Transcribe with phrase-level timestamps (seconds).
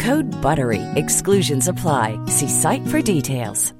[0.00, 0.80] Code BUTTERY.
[0.94, 2.18] Exclusions apply.
[2.26, 3.74] See site for details.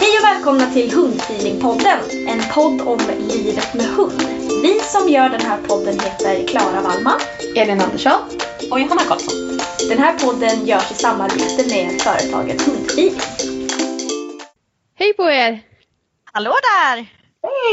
[0.00, 4.22] Hej och välkomna till Hundfeelingpodden, en podd om livet med hund.
[4.62, 7.20] Vi som gör den här podden heter Klara Wallman,
[7.56, 8.20] Elin Andersson
[8.70, 9.51] och Johanna Karlsson.
[9.88, 13.20] Den här podden görs i samarbete med företaget Hundfeeling.
[14.98, 15.60] Hej på er!
[16.32, 17.06] Hallå där!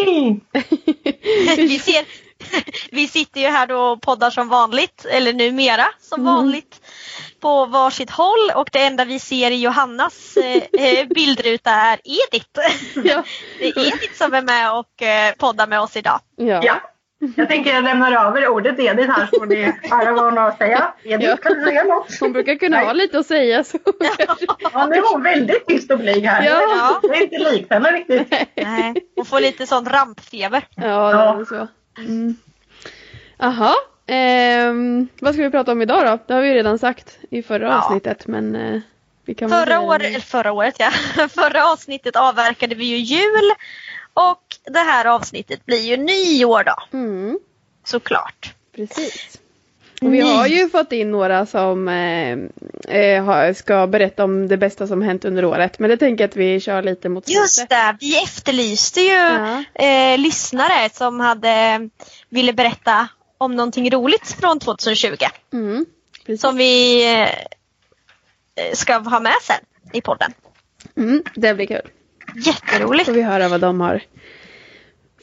[0.06, 0.40] Hej!
[1.68, 2.06] vi, ser,
[2.92, 6.34] vi sitter ju här då och poddar som vanligt, eller numera som Mm.
[6.36, 6.82] vanligt,
[7.40, 12.60] på varsitt håll och det enda vi ser i Johannas eh, eh, bildruta är Edith.
[12.96, 13.24] Ja.
[13.60, 16.20] Det är Edith som är med och eh, poddar med oss idag.
[16.36, 16.62] Ja.
[16.64, 16.82] Ja.
[17.36, 20.48] Jag tänker jag lämnar över ordet Edith här så får ni höra vad hon har
[20.50, 20.94] att säga.
[21.04, 21.38] Edith, Ja.
[21.38, 22.20] kan du säga något?
[22.20, 22.86] Hon brukar kunna Nej.
[22.86, 23.78] ha lite att säga så.
[24.74, 26.44] Ja, nu är hon väldigt tyst och blyg här.
[26.44, 27.00] Ja.
[27.02, 28.32] Det är inte likt henne riktigt.
[28.56, 30.68] Nej, hon får lite sån rampfeber.
[30.76, 31.68] Ja, det är så.
[32.02, 32.36] Mm.
[33.40, 33.76] Aha.
[34.08, 36.20] Ehm, vad ska vi prata om idag då?
[36.28, 37.78] Det har vi ju redan sagt i förra Ja.
[37.82, 38.82] avsnittet men eh,
[39.26, 40.92] vi kan Förra eller förra året ja,
[41.30, 43.52] förra avsnittet avverkade vi ju jul
[44.14, 47.40] och det här avsnittet blir ju nyår då, Mm,
[47.84, 48.54] såklart.
[48.76, 49.40] precis.
[50.02, 52.38] Och vi har ju fått in några som eh,
[52.98, 55.80] eh, ska berätta om det bästa som hänt under året.
[55.80, 57.70] Men det tänker jag att vi kör lite mot Just slutet.
[57.70, 59.64] det, vi efterlyste ju Ja.
[59.74, 61.90] eh, lyssnare som hade
[62.30, 65.16] ville berätta om någonting roligt från 2020
[65.54, 65.86] Mm,
[66.40, 67.04] som vi
[68.56, 69.60] eh, ska ha med sen
[69.94, 70.34] i podden.
[70.98, 71.90] Mm, det blir kul.
[72.36, 73.06] Jätteroligt.
[73.06, 74.02] Får vi höra vad de har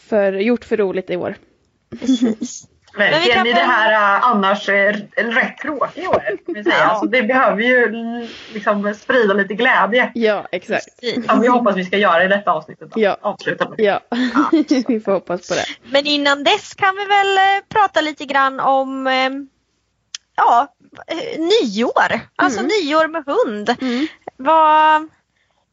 [0.08, 1.36] för, gjort för roligt i år.
[2.00, 2.66] Precis.
[2.96, 6.40] Men vi Verkligen kan i det här annars äh, rätt tråkiga året.
[6.66, 6.84] Ja.
[6.84, 7.90] Alltså, det behöver ju
[8.52, 10.10] liksom sprida lite glädje.
[10.14, 10.86] Ja, exakt.
[11.28, 12.90] Som vi hoppas vi ska göra i detta avsnittet.
[12.90, 13.00] Då.
[13.00, 13.16] Ja.
[13.20, 13.80] Avsluta med.
[13.80, 14.00] Ja,
[14.88, 15.64] vi får hoppas på det.
[15.90, 19.30] Men innan dess kan vi väl eh, prata lite grann om eh,
[20.36, 20.74] ja,
[21.06, 22.20] eh, nyår.
[22.36, 23.74] Alltså nyår med hund.
[23.80, 24.06] Mm.
[24.36, 25.08] Vad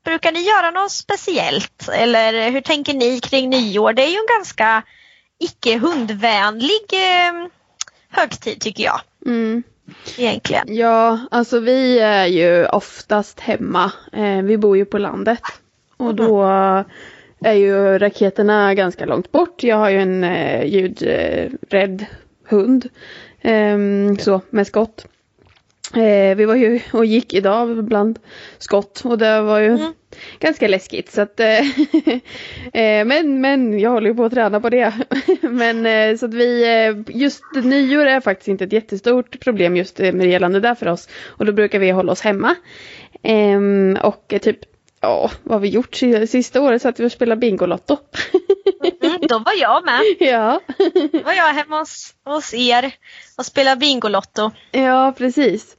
[0.03, 1.89] Brukar ni göra något speciellt?
[1.93, 3.93] Eller hur tänker ni kring nyår?
[3.93, 4.83] Det är ju en ganska
[5.39, 7.47] icke hundvänlig eh,
[8.09, 9.63] högtid tycker jag Mm.
[10.17, 10.75] egentligen.
[10.75, 13.91] Ja, alltså vi är ju oftast hemma.
[14.13, 15.41] Eh, vi bor ju på landet.
[15.97, 16.43] Och då
[17.41, 19.63] är ju raketerna ganska långt bort.
[19.63, 22.05] Jag har ju en eh, ljudrädd
[22.47, 22.89] hund.
[23.41, 25.05] Ehm, så, med skott.
[25.95, 28.19] Eh, vi var ju och gick idag bland
[28.57, 29.93] skott och det var ju Mm.
[30.39, 31.11] Ganska läskigt.
[31.11, 31.59] Så att, eh,
[32.73, 34.93] eh, men, men jag håller ju på att träna på det.
[35.41, 36.65] men eh, så att vi,
[37.07, 41.09] just nyår är faktiskt inte ett jättestort problem just med gällande där för oss.
[41.25, 42.55] Och då brukar vi hålla oss hemma.
[43.23, 44.59] Ehm, och typ,
[45.01, 46.81] ja vad har vi gjort si- sista året?
[46.81, 47.97] Så att vi spelade Bingolotto.
[49.03, 50.01] Mm, då var jag med.
[50.19, 50.59] ja.
[51.11, 52.91] Då var jag hemma hos, hos er
[53.37, 54.51] och spelade Bingolotto.
[54.71, 55.77] Ja, precis.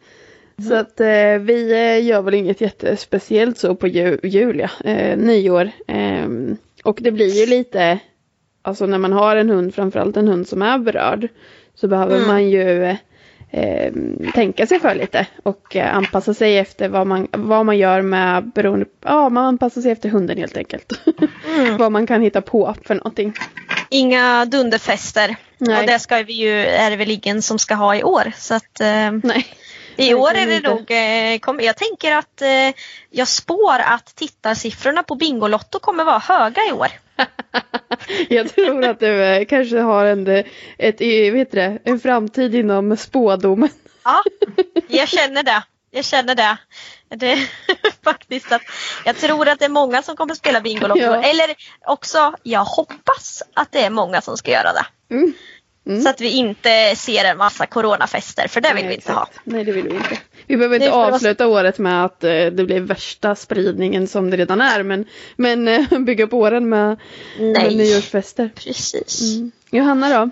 [0.68, 4.90] Så att eh, vi eh, gör väl inget jättespeciellt så på ju, jul, ja.
[4.90, 5.70] eh, nyår.
[5.86, 7.98] Ehm, och det blir ju lite,
[8.62, 11.28] alltså när man har en hund, framförallt en hund som är berörd,
[11.74, 12.28] så behöver Mm.
[12.28, 12.96] man ju
[13.50, 13.92] eh,
[14.34, 18.52] tänka sig för lite och eh, anpassa sig efter vad man, vad man gör med
[18.54, 20.92] beroende Ja, man anpassar sig efter hunden helt enkelt.
[21.58, 21.76] Mm.
[21.76, 23.32] vad man kan hitta på för någonting.
[23.90, 25.36] Inga dunderfester.
[25.58, 25.80] Nej.
[25.80, 28.32] Och det ska vi ju, är det väl ingen som ska ha i år.
[28.36, 29.46] Så att, eh, Nej.
[29.96, 32.81] I år är det nog, eh, jag tänker att eh,
[33.11, 36.88] jag spår att tittarsiffrorna på Bingolotto kommer vara höga i år.
[38.29, 40.44] jag tror att du eh, kanske har en,
[40.79, 41.00] ett,
[41.35, 43.69] vet det, en framtid inom spådomen.
[44.05, 44.23] ja,
[44.88, 45.62] jag känner det.
[45.91, 46.56] Jag känner det.
[47.08, 47.49] det är
[48.05, 48.62] faktiskt att
[49.05, 51.00] jag tror att det är många som kommer spela Bingolotto.
[51.00, 51.23] Ja.
[51.23, 51.55] Eller
[51.87, 54.87] också, jag hoppas att det är många som ska göra det.
[55.14, 55.35] Mm.
[55.86, 56.02] Mm.
[56.02, 59.36] Så att vi inte ser en massa coronafester för det vill Nej, vi inte exakt.
[59.36, 59.42] ha.
[59.44, 60.19] Nej det vill vi inte.
[60.46, 61.60] Vi behöver inte avsluta vara...
[61.60, 65.04] året med att eh, det blir värsta spridningen som det redan är men,
[65.36, 67.00] men eh, bygga på åren med,
[67.38, 68.50] med nyårsfester.
[68.54, 69.36] Precis.
[69.36, 69.52] Mm.
[69.70, 70.31] Johanna då?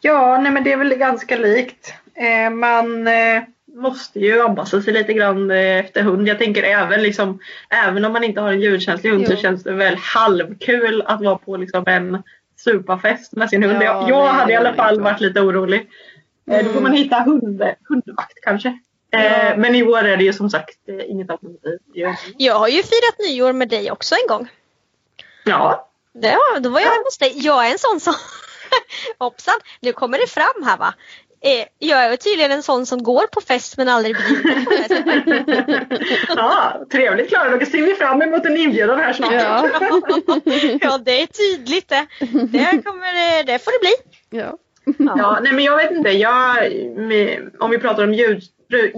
[0.00, 1.94] Ja, nej men det är väl ganska likt.
[2.14, 3.42] Eh, man eh,
[3.74, 6.28] måste ju anpassa sig lite grann eh, efter hund.
[6.28, 7.38] Jag tänker även liksom,
[7.70, 9.36] även om man inte har en ljudkänslig hund jo.
[9.36, 12.22] så känns det väl halvkul att vara på liksom en
[12.58, 13.82] supafest med sin hund.
[13.82, 15.90] Ja, jag hade i alla fall varit lite orolig.
[16.46, 16.66] Mm.
[16.66, 18.78] Då får man hitta hund, hundvakt kanske.
[19.10, 19.18] Ja.
[19.18, 21.78] Eh, men i år är det ju som sagt eh, inget alternativ.
[22.36, 24.48] Jag har ju firat nyår med dig också en gång.
[25.44, 25.88] Ja.
[26.12, 27.32] Det, då var jag hemma hos dig.
[27.34, 28.14] Jag är en sån som
[29.18, 30.94] Hoppsan, nu kommer det fram här va.
[31.40, 34.26] Eh, jag är tydligen en sån som går på fest men aldrig blir
[36.36, 39.32] Ja, trevligt Klara, då ser vi fram emot en inbjudan här snart.
[39.32, 39.68] Ja,
[40.80, 42.06] ja det är tydligt det.
[42.20, 43.94] Det, kommer, det får det bli.
[44.40, 44.58] Ja.
[45.18, 46.56] ja, nej men jag vet inte, jag,
[47.58, 48.42] om vi pratar om ljud,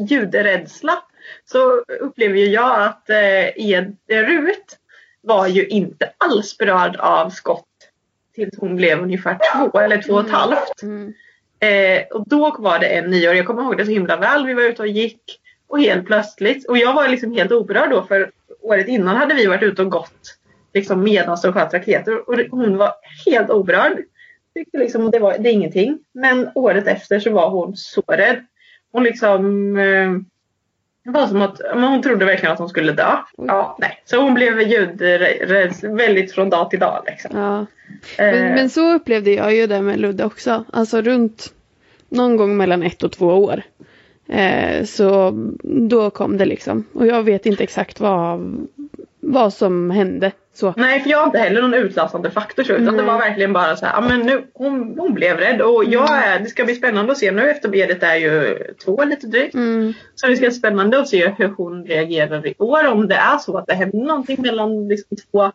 [0.09, 1.03] ljudrädsla
[1.45, 4.77] så upplever ju jag att eh, Rut
[5.21, 7.67] var ju inte alls berörd av skott
[8.35, 10.83] tills hon blev ungefär två eller två och ett halvt.
[10.83, 11.15] Mm.
[11.61, 14.47] Eh, och då var det en nyår, jag kommer ihåg det så himla väl.
[14.47, 15.23] Vi var ute och gick
[15.69, 18.31] och helt plötsligt, och jag var liksom helt oberörd då för
[18.61, 20.37] året innan hade vi varit ute och gått
[20.75, 22.93] liksom medan de sköt raketer och hon var
[23.27, 23.99] helt oberörd.
[24.55, 25.99] Tyckte liksom det var det är ingenting.
[26.13, 28.47] Men året efter så var hon så rädd.
[28.93, 30.11] Hon liksom eh,
[31.05, 33.17] det var som att men hon trodde verkligen att hon skulle dö.
[33.37, 34.03] Ja, nej.
[34.05, 37.03] Så hon blev ljudrädd väldigt från dag till dag.
[37.07, 37.39] Liksom.
[37.39, 37.67] Ja.
[38.19, 38.55] Men, eh.
[38.55, 40.65] men, så upplevde jag ju det med Ludde också.
[40.73, 41.53] Alltså runt
[42.09, 43.63] någon gång mellan ett och två år.
[44.29, 45.31] Eh, så
[45.63, 46.85] då kom det liksom.
[46.93, 48.57] Och jag vet inte exakt vad,
[49.21, 50.33] vad som hände.
[50.61, 50.75] Så.
[50.77, 52.97] Nej, för jag har inte heller någon utlösande faktor så, utan Nej.
[52.97, 56.11] det var verkligen bara så här, ja men nu, hon, hon blev rädd och jag
[56.11, 56.23] mm.
[56.23, 59.55] är, det ska bli spännande att se nu efter Berit är ju två lite drygt.
[59.55, 59.95] Mm.
[60.15, 63.39] Så det ska bli spännande att se hur hon reagerar i år, om det är
[63.39, 65.53] så att det händer någonting mellan liksom två,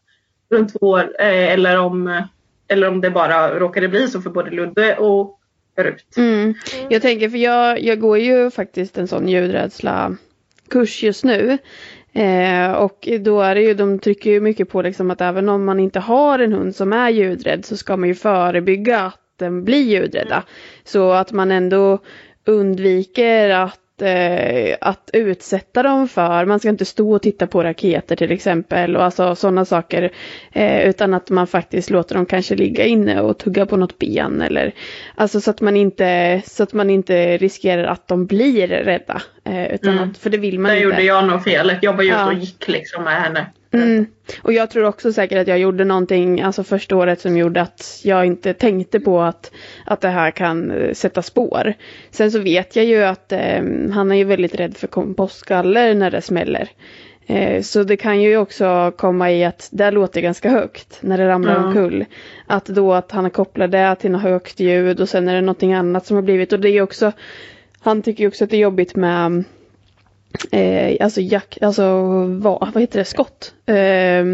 [0.50, 2.22] runt två år eh, eller, om,
[2.68, 5.40] eller om det bara råkade bli så för både Ludde och
[5.78, 6.18] Rut.
[6.18, 6.54] Mm.
[6.90, 10.16] Jag tänker, för jag, jag går ju faktiskt en sån ljudrädsla
[10.70, 11.58] kurs just nu.
[12.16, 15.66] Eh, och då är det ju, de trycker ju mycket på liksom att även om
[15.66, 19.64] man inte har en hund som är ljudrädd så ska man ju förebygga att den
[19.64, 20.44] blir ljudrädda.
[20.84, 22.00] Så att man ändå
[22.46, 26.46] undviker att eh, att utsätta dem för.
[26.46, 30.12] Man ska inte stå och titta på raketer till exempel och alltså sådana saker.
[30.52, 34.42] Eh, utan att man faktiskt låter dem kanske ligga inne och tugga på något ben
[34.42, 34.74] eller
[35.16, 39.22] alltså så att man inte så att man inte riskerar att de blir rädda.
[39.44, 40.10] Eh, utan mm.
[40.10, 40.88] att, för det vill man det inte.
[40.88, 41.78] Det gjorde jag nog felet.
[41.82, 42.26] Jag var ute ja.
[42.26, 43.46] och gick liksom med henne.
[43.84, 44.06] Mm.
[44.42, 48.02] Och jag tror också säkert att jag gjorde någonting, alltså första året som gjorde att
[48.04, 49.52] jag inte tänkte på att,
[49.86, 51.74] att det här kan eh, sätta spår.
[52.12, 53.64] Sen så vet jag ju att eh,
[53.94, 56.70] han är ju väldigt rädd för kompostgaller när det smäller.
[57.28, 61.28] Eh, så det kan ju också komma i att det låter ganska högt när det
[61.28, 61.66] ramlar ja.
[61.66, 62.06] omkull.
[62.48, 65.42] Att då att han har kopplat det till något högt ljud och sen är det
[65.42, 67.12] någonting annat som har blivit och det är också
[67.80, 69.44] Han tycker ju också att det är jobbigt med
[70.52, 71.84] eh, alltså jack, alltså
[72.26, 73.54] vad, vad heter det, skott.
[73.66, 74.26] Eh,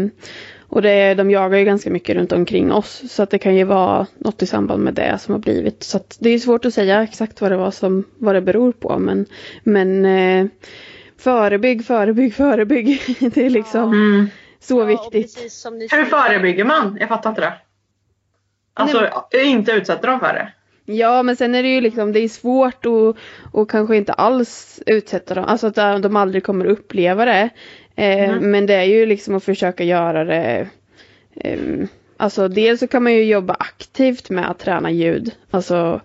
[0.72, 3.64] och det, de jagar ju ganska mycket runt omkring oss så att det kan ju
[3.64, 5.82] vara något i samband med det som har blivit.
[5.82, 8.72] Så att det är svårt att säga exakt vad det var som, vad det beror
[8.72, 9.26] på men,
[9.62, 10.46] men eh,
[11.18, 13.16] förebygg, förebygg, förebygg.
[13.34, 14.26] det är liksom mm.
[14.60, 15.38] så ja, viktigt.
[15.92, 16.96] Hur förebygger man?
[17.00, 17.54] Jag fattar inte det.
[18.74, 19.00] Alltså
[19.32, 20.52] Nej, inte utsätta dem för det.
[20.84, 23.16] Ja men sen är det ju liksom det är svårt att
[23.52, 27.50] och kanske inte alls utsätta dem, alltså att de aldrig kommer uppleva det.
[27.96, 28.50] Eh, mm.
[28.50, 30.68] Men det är ju liksom att försöka göra det
[31.34, 31.58] eh,
[32.16, 35.34] Alltså dels så kan man ju jobba aktivt med att träna ljud.
[35.50, 36.00] Alltså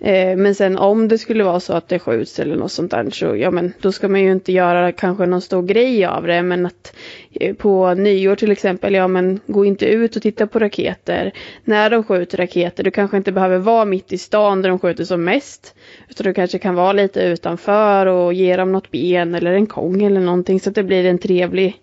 [0.00, 3.10] Eh, men sen om det skulle vara så att det skjuts eller något sånt där
[3.10, 6.42] så ja men då ska man ju inte göra kanske någon stor grej av det
[6.42, 6.96] men att
[7.32, 11.32] eh, på nyår till exempel, ja men gå inte ut och titta på raketer.
[11.64, 15.04] När de skjuter raketer, du kanske inte behöver vara mitt i stan där de skjuter
[15.04, 15.74] som mest.
[16.08, 20.02] Utan du kanske kan vara lite utanför och ge dem något ben eller en kong
[20.02, 21.82] eller någonting så att det blir en trevlig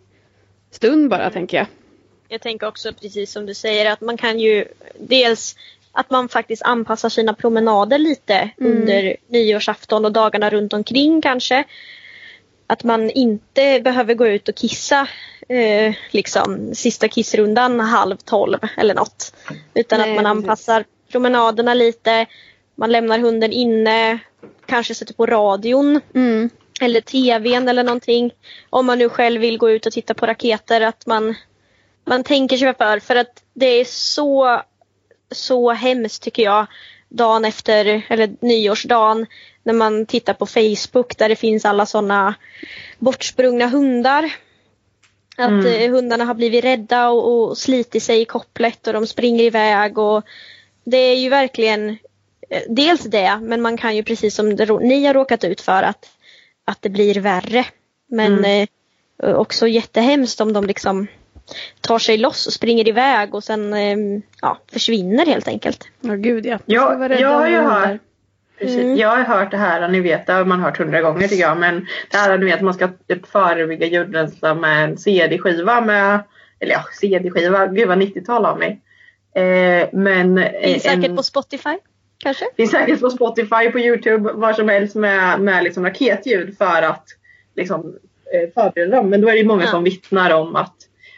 [0.72, 1.67] stund bara tänker jag.
[2.27, 4.65] Jag tänker också precis som du säger att man kan ju
[5.00, 5.55] dels
[5.95, 8.71] att man faktiskt anpassar sina promenader lite mm.
[8.71, 11.63] under nyårsafton och dagarna runt omkring kanske.
[12.67, 15.07] Att man inte behöver gå ut och kissa
[15.49, 19.35] eh, liksom sista kissrundan halv tolv eller något.
[19.73, 21.11] Utan Nej, att man anpassar precis.
[21.11, 22.25] promenaderna lite.
[22.75, 24.19] Man lämnar hunden inne,
[24.65, 26.01] kanske sätter på radion.
[26.15, 26.49] Mm.
[26.81, 28.31] Eller tvn eller någonting.
[28.69, 31.35] Om man nu själv vill gå ut och titta på raketer att man,
[32.05, 32.99] man tänker sig för.
[32.99, 34.61] För att det är så
[35.35, 36.67] så hemskt tycker jag
[37.09, 39.25] dagen efter, eller nyårsdagen,
[39.63, 42.35] när man tittar på Facebook där det finns alla sådana
[42.99, 44.35] bortsprungna hundar.
[45.37, 45.65] Att mm.
[45.65, 49.97] Eh, hundarna har blivit rädda och, och slitit sig i kopplet och de springer iväg
[49.97, 50.23] och
[50.83, 51.89] det är ju verkligen
[52.49, 55.83] eh, dels det men man kan ju precis som det, ni har råkat ut för
[55.83, 56.09] att,
[56.65, 57.65] att det blir värre.
[58.07, 58.67] Men mm.
[59.23, 61.07] eh, också jättehemskt om de liksom
[61.81, 65.87] tar sig loss och springer iväg och sen ehm, ja, försvinner helt enkelt.
[66.01, 66.59] Ja gud ja.
[66.65, 68.01] Jag, jag har ju hört
[68.59, 68.97] Mm.
[68.97, 71.57] Jag har hört det här, ni vet det har man hört hundra gånger tycker jag,
[71.57, 76.23] men det här ni vet man ska typ förebygga ljudrädsla med en CD-skiva med,
[76.59, 78.81] eller ja CD-skiva, gud vad 90-tal av mig.
[79.35, 81.77] Eh, men, finns en, säkert på Spotify
[82.17, 82.45] kanske?
[82.57, 87.07] Finns säkert på Spotify, på Youtube, var som helst med, med liksom raketljud för att
[87.55, 87.95] liksom,
[88.33, 89.09] eh, förbereda dem.
[89.09, 89.71] Men då är det många ja.
[89.71, 90.75] som vittnar om att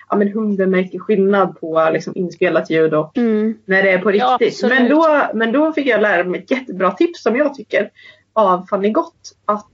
[0.10, 3.58] ja, men hunden märker skillnad på liksom, inspelat ljud och mm.
[3.66, 4.62] när det är på riktigt.
[4.62, 7.92] Ja, men, då, men då fick jag lära mig ett jättebra tips som jag tycker
[8.34, 9.36] av Fanny Gott.
[9.46, 9.72] Att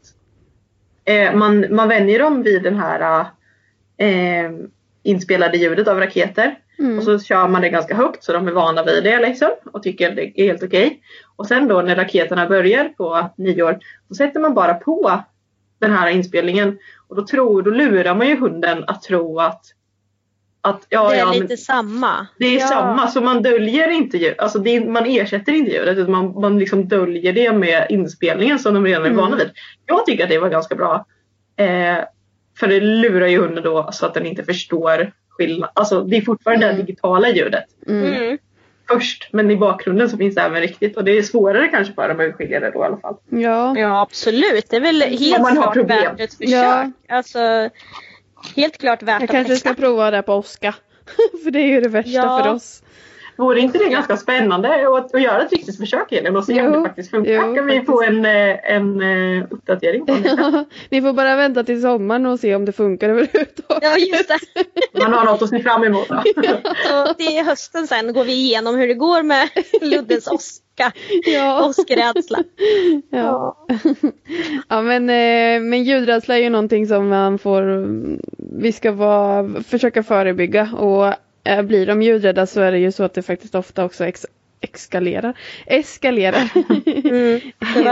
[1.05, 3.25] eh, man, man vänjer dem vid den här
[3.97, 4.51] eh,
[5.03, 6.59] inspelade ljudet av raketer.
[6.79, 6.97] Mm.
[6.97, 9.83] Och så kör man det ganska högt så de är vana vid det liksom och
[9.83, 10.85] tycker det är helt okej.
[10.85, 10.99] Okay.
[11.35, 15.23] Och sen då när raketerna börjar på nyår då sätter man bara på
[15.79, 19.65] den här inspelningen och då, tror, då lurar man ju hunden att tro att
[20.65, 22.27] att, ja, det är ja, lite samma.
[22.39, 22.67] Det är ja.
[22.67, 24.35] samma, så man döljer inte ljud.
[24.37, 28.73] Alltså det, man ersätter inte ljudet utan man, man liksom döljer det med inspelningen som
[28.73, 29.37] de redan är vana mm.
[29.37, 29.51] vid.
[29.85, 31.05] Jag tycker att det var ganska bra.
[31.57, 31.97] Eh,
[32.59, 35.69] för det lurar ju hunden då så att den inte förstår skillnad.
[35.73, 36.77] Alltså det är fortfarande mm.
[36.77, 37.65] det digitala ljudet.
[37.87, 38.13] Mm.
[38.13, 38.37] mm.
[38.87, 42.07] Först men i bakgrunden så finns det även riktigt och det är svårare kanske för
[42.07, 43.15] dem att urskilja det då i alla fall.
[43.29, 44.69] Ja, ja absolut.
[44.69, 46.53] Det är väl helt klart värt ett försök.
[46.53, 46.91] Ja.
[47.09, 47.69] Alltså,
[48.55, 50.75] helt klart värt Jag kanske ska prova det på Oska.
[51.43, 52.43] för det är ju det värsta ja.
[52.43, 52.83] för oss.
[53.37, 56.65] Vore inte det ganska spännande att, att göra ett riktigt försök Elin och se jo,
[56.65, 57.31] om det faktiskt funkar?
[57.31, 60.65] Jo, kan vi få en, eh, en, eh, uppdatering på det?
[60.89, 63.83] vi får bara vänta till sommaren och se om det funkar överhuvudtaget.
[63.83, 64.39] Ja, just det.
[65.01, 66.07] Man har något att se fram emot.
[66.09, 66.23] Då.
[66.89, 67.13] ja.
[67.17, 69.49] till hösten sen går vi igenom hur det går med
[69.81, 70.27] Luddes
[70.73, 70.91] Oska.
[71.25, 71.65] Ja.
[71.69, 72.43] Åskrädsla.
[73.09, 73.57] Ja.
[74.69, 77.63] ja men, eh, men ljudrädsla är ju någonting som man får,
[78.59, 81.13] vi ska vara, försöka förebygga och
[81.43, 84.25] äh, blir de ljudrädda så är det ju så att det faktiskt ofta också ex
[84.61, 85.37] eskalerar.
[85.65, 86.49] Eskalerar.
[87.03, 87.41] Mm.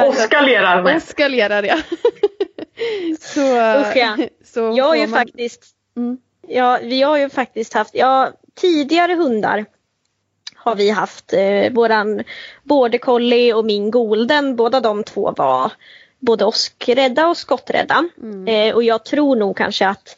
[0.09, 0.89] Eskalerar.
[0.89, 1.77] Eskalerar ja.
[3.19, 3.41] så,
[3.81, 4.17] Usch ja.
[4.45, 5.19] Så jag har ju man...
[5.19, 5.63] faktiskt
[5.97, 6.17] mm.
[6.47, 9.65] Ja, vi har ju faktiskt haft, ja tidigare hundar
[10.63, 11.33] har vi haft.
[11.33, 12.23] Eh, våran
[12.63, 15.71] border collie och min golden, båda de två var
[16.19, 18.09] både åskrädda och skotträdda.
[18.21, 18.47] Mm.
[18.47, 20.17] Eh, och jag tror nog kanske att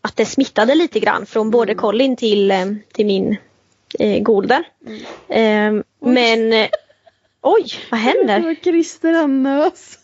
[0.00, 1.80] att det smittade lite grann från både mm.
[1.80, 3.36] Colin till, eh, till min
[3.98, 4.64] eh, golden.
[5.28, 5.78] Mm.
[5.78, 6.68] Eh, men eh,
[7.40, 8.40] oj, vad händer?
[8.40, 9.98] Det var Christer Annös.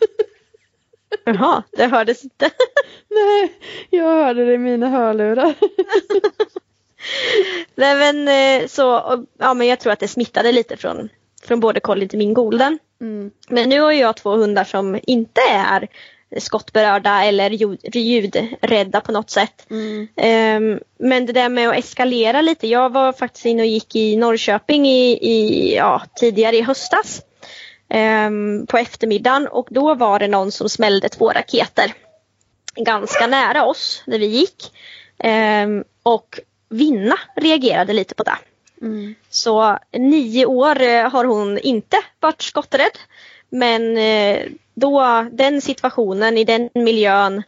[1.25, 2.50] Jaha, det hördes inte.
[3.11, 3.52] Nej,
[3.90, 5.54] jag hörde det i mina hörlurar.
[7.75, 8.83] Nej men eh, så,
[9.39, 11.09] ja men jag tror att det smittade lite från,
[11.43, 12.79] från både Colin till min golden.
[13.01, 13.31] Mm.
[13.49, 15.89] Men nu har jag två hundar som inte är
[16.41, 17.51] skottberörda eller
[17.97, 19.67] ljudrädda på något sätt.
[19.71, 20.09] Mm.
[20.17, 22.69] Um, men det där med att eskalera lite.
[22.69, 27.23] Jag var faktiskt inne och gick i Norrköping i, i ja, tidigare i höstas.
[27.95, 31.95] Um, på eftermiddagen och då var det någon som smällde två raketer.
[32.77, 34.73] Ganska nära oss när vi gick.
[35.25, 38.38] Um, och Vinna reagerade lite på det.
[38.83, 39.14] Mm.
[39.30, 42.99] Så nio år eh, har hon inte varit skotträdd.
[43.50, 44.42] Men eh,
[44.75, 47.42] då den situationen i den miljön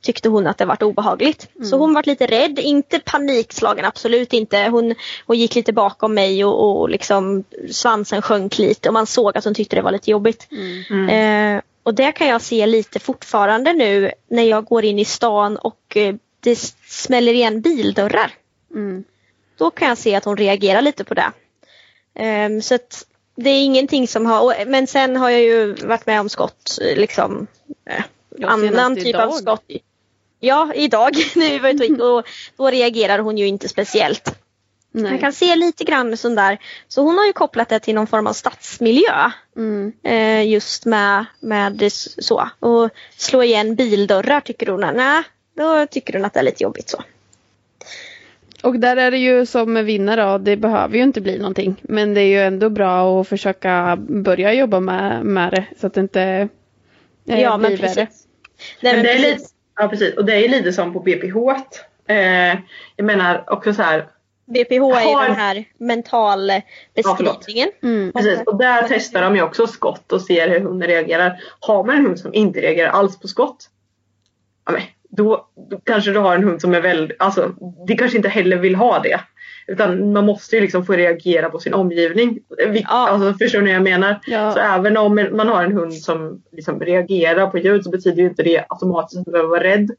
[0.00, 1.48] tyckte hon att det var obehagligt.
[1.56, 1.68] Mm.
[1.68, 4.68] Så hon var lite rädd, inte panikslagen absolut inte.
[4.70, 4.94] Hon,
[5.26, 9.44] hon gick lite bakom mig och, och liksom svansen sjönk lite och man såg att
[9.44, 10.48] hon tyckte det var lite jobbigt.
[10.50, 11.08] Mm.
[11.08, 15.56] Eh, och det kan jag se lite fortfarande nu när jag går in i stan
[15.56, 18.32] och eh, det smäller igen bildörrar.
[18.74, 19.04] Mm.
[19.58, 21.32] Då kan jag se att hon reagerar lite på det.
[22.46, 23.06] Um, så att
[23.36, 27.46] det är ingenting som har, men sen har jag ju varit med om skott, liksom
[27.84, 28.04] eh,
[28.44, 29.28] annan typ idag.
[29.28, 29.64] av skott.
[30.40, 34.38] Ja, idag när vi var och då reagerar hon ju inte speciellt.
[34.90, 35.10] Nej.
[35.10, 36.58] Man kan se lite grann sån där,
[36.88, 39.30] så hon har ju kopplat det till någon form av stadsmiljö.
[39.56, 39.92] Mm.
[40.02, 42.48] Eh, just med, med så.
[42.60, 45.22] Och slå igen bildörrar tycker hon, nej,
[45.56, 47.02] då tycker hon att det är lite jobbigt så.
[48.62, 51.76] Och där är det ju som med vinnare, det behöver ju inte bli någonting.
[51.82, 55.94] Men det är ju ändå bra att försöka börja jobba med, med det så att
[55.94, 56.48] det inte
[57.28, 58.08] eh, ja, blir värre.
[58.80, 59.44] Nej, men det är lite,
[59.76, 61.36] ja precis, och det är lite som på BPH.
[62.06, 62.58] Eh,
[62.96, 64.08] jag menar också så här.
[64.46, 65.22] BPH har...
[65.22, 66.50] är den här mental
[66.94, 67.70] beskrivningen.
[67.80, 68.12] Ja, mm.
[68.12, 71.40] Precis, och där testar de ju också skott och ser hur hunden reagerar.
[71.60, 73.70] Har man en hund som inte reagerar alls på skott.
[74.66, 77.54] Ja, men, då, då, kanske du har en hund som är väldigt, alltså
[77.86, 79.20] det kanske inte heller vill ha det.
[79.70, 82.38] Utan man måste ju liksom få reagera på sin omgivning.
[82.74, 83.08] Ja.
[83.08, 84.20] Alltså, förstår ni vad jag menar?
[84.26, 84.52] Ja.
[84.52, 88.28] Så även om man har en hund som liksom reagerar på ljud så betyder ju
[88.28, 89.90] inte det automatiskt att man behöver vara rädd.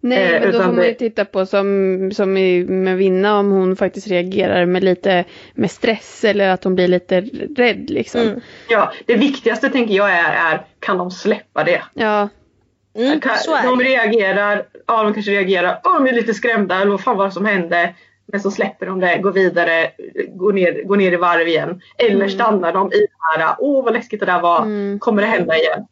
[0.00, 3.50] Nej, eh, men då får man ju titta på som, som i, med Vinna om
[3.50, 7.20] hon faktiskt reagerar med lite med stress eller att hon blir lite
[7.56, 8.20] rädd liksom.
[8.20, 8.40] Mm.
[8.68, 11.82] Ja, det viktigaste tänker jag är, är kan de släppa det?
[11.94, 12.28] Ja.
[12.98, 13.20] Mm,
[13.64, 17.24] de reagerar, ja de kanske reagerar, ja, de är lite skrämda eller vad fan var
[17.24, 17.94] det som hände?
[18.32, 19.90] Men så släpper de det, går vidare,
[20.28, 21.80] går ner, går ner i varv igen.
[21.98, 22.30] Eller mm.
[22.30, 24.98] stannar de i det här, åh vad läskigt det där var, mm.
[24.98, 25.86] kommer det hända igen?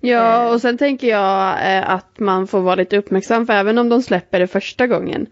[0.00, 0.52] Ja eh.
[0.52, 4.02] och sen tänker jag eh, att man får vara lite uppmärksam för även om de
[4.02, 5.26] släpper det första gången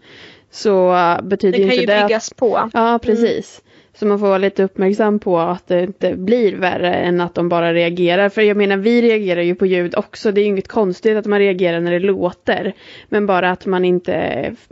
[0.51, 1.81] så betyder inte det...
[1.81, 2.69] Det kan ju byggas på.
[2.73, 3.61] Ja precis.
[3.99, 7.49] Så man får vara lite uppmärksam på att det inte blir värre än att de
[7.49, 8.29] bara reagerar.
[8.29, 10.31] För jag menar vi reagerar ju på ljud också.
[10.31, 12.73] Det är inget konstigt att man reagerar när det låter.
[13.09, 14.11] Men bara att man inte...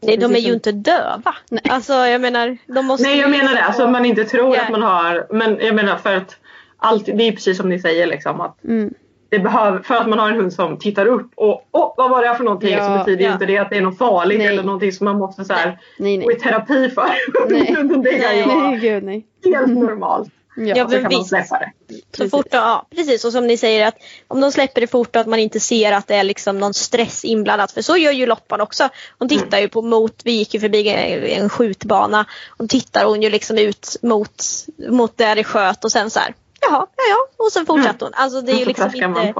[0.01, 1.35] Nej de är ju inte döva.
[1.49, 1.61] Nej.
[1.69, 3.63] Alltså jag menar de måste Nej jag menar det.
[3.63, 4.65] Alltså man inte tror yeah.
[4.65, 5.27] att man har.
[5.29, 6.37] Men jag menar för att
[6.77, 8.93] allt, det är precis som ni säger liksom att mm
[9.37, 12.23] det behöver, för att man har en hund som tittar upp och åh, vad var
[12.23, 13.33] det för någonting ja, så betyder ja.
[13.33, 14.47] inte det att det är något farligt nej.
[14.47, 16.25] eller någonting som man måste så här, nej, nej.
[16.25, 17.09] gå i terapi för.
[17.49, 17.75] Nej.
[18.03, 19.25] det ju vara Gud, nej.
[19.45, 20.29] helt normalt.
[20.57, 21.11] Ja, ja så kan visst.
[21.11, 21.71] man släppa det.
[22.17, 23.95] Så fort, ja, precis och som ni säger att
[24.27, 26.73] om de släpper det fort och att man inte ser att det är liksom någon
[26.73, 28.89] stress inblandad för så gör ju Loppan också.
[29.19, 29.61] Hon tittar mm.
[29.61, 30.89] ju på mot, vi gick ju förbi
[31.37, 32.25] en skjutbana.
[32.57, 34.43] Hon tittar hon ju liksom ut mot,
[34.89, 36.33] mot där det sköt och sen så här
[36.69, 37.45] jaha, ja ja.
[37.45, 38.13] Och sen fortsatte hon.
[38.15, 39.33] Alltså det är ju liksom inte...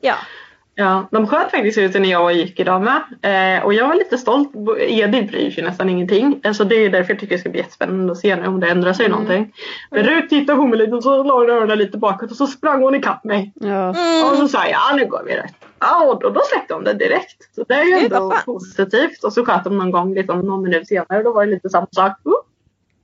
[0.00, 0.14] Ja.
[0.74, 3.02] Ja, de sköt faktiskt ut när jag gick idag med.
[3.58, 4.50] Eh, och jag var lite stolt.
[4.78, 6.40] Edith bryr sig nästan ingenting.
[6.44, 8.68] Alltså det är därför jag tycker det ska bli jättespännande att se nu om det
[8.68, 9.18] ändrar sig mm.
[9.18, 9.52] någonting.
[9.90, 12.46] Men Rut tittade på mig lite och så la hon öronen lite bakåt och så
[12.46, 13.52] sprang hon ikapp mig.
[13.54, 13.68] Ja.
[13.68, 14.24] Mm.
[14.24, 15.54] Och så sa jag, ja nu går vi rätt.
[15.78, 17.54] Ja och då, då släppte hon det direkt.
[17.54, 19.24] Så det är ju ändå positivt.
[19.24, 21.22] Och så sköt de någon gång liksom någon minut senare.
[21.22, 22.12] Då var det lite samma sak.
[22.26, 22.32] Uh,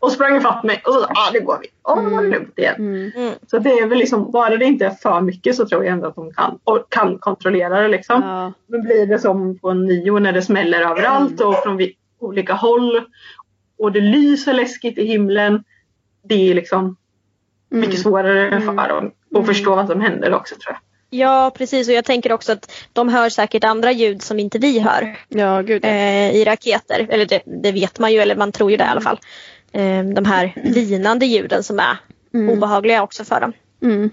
[0.07, 1.69] och sprang ifatt mig och så sa ah, det går vi.
[1.83, 2.75] Och då var det lugnt igen.
[2.75, 3.13] Mm.
[3.17, 3.35] mm.
[3.47, 6.07] Så det är väl liksom, bara det inte är för mycket så tror jag ändå
[6.09, 8.23] att de kan, och kan kontrollera det liksom.
[8.23, 8.53] Ja.
[8.67, 11.81] Men blir det som på en nio när det smäller överallt och från
[12.19, 13.05] olika håll
[13.79, 15.65] och det lyser läskigt i himlen.
[16.25, 16.97] Det är liksom
[17.71, 18.03] mycket mm.
[18.03, 18.63] svårare mm.
[18.63, 19.47] för dem att mm.
[19.47, 20.81] förstå vad som händer också tror jag.
[21.11, 24.81] Ja precis och jag tänker också att de hör säkert andra ljud som inte vi
[24.81, 25.17] hör.
[25.29, 25.89] Ja, gud, ja.
[25.89, 27.07] Eh, I raketer.
[27.11, 29.19] Eller det, det, vet man ju eller man tror ju det i alla fall.
[29.73, 31.99] Eh, de här vinande ljuden som är
[32.35, 32.49] mm.
[32.59, 33.53] obehagliga också för dem.
[33.83, 34.11] Mm.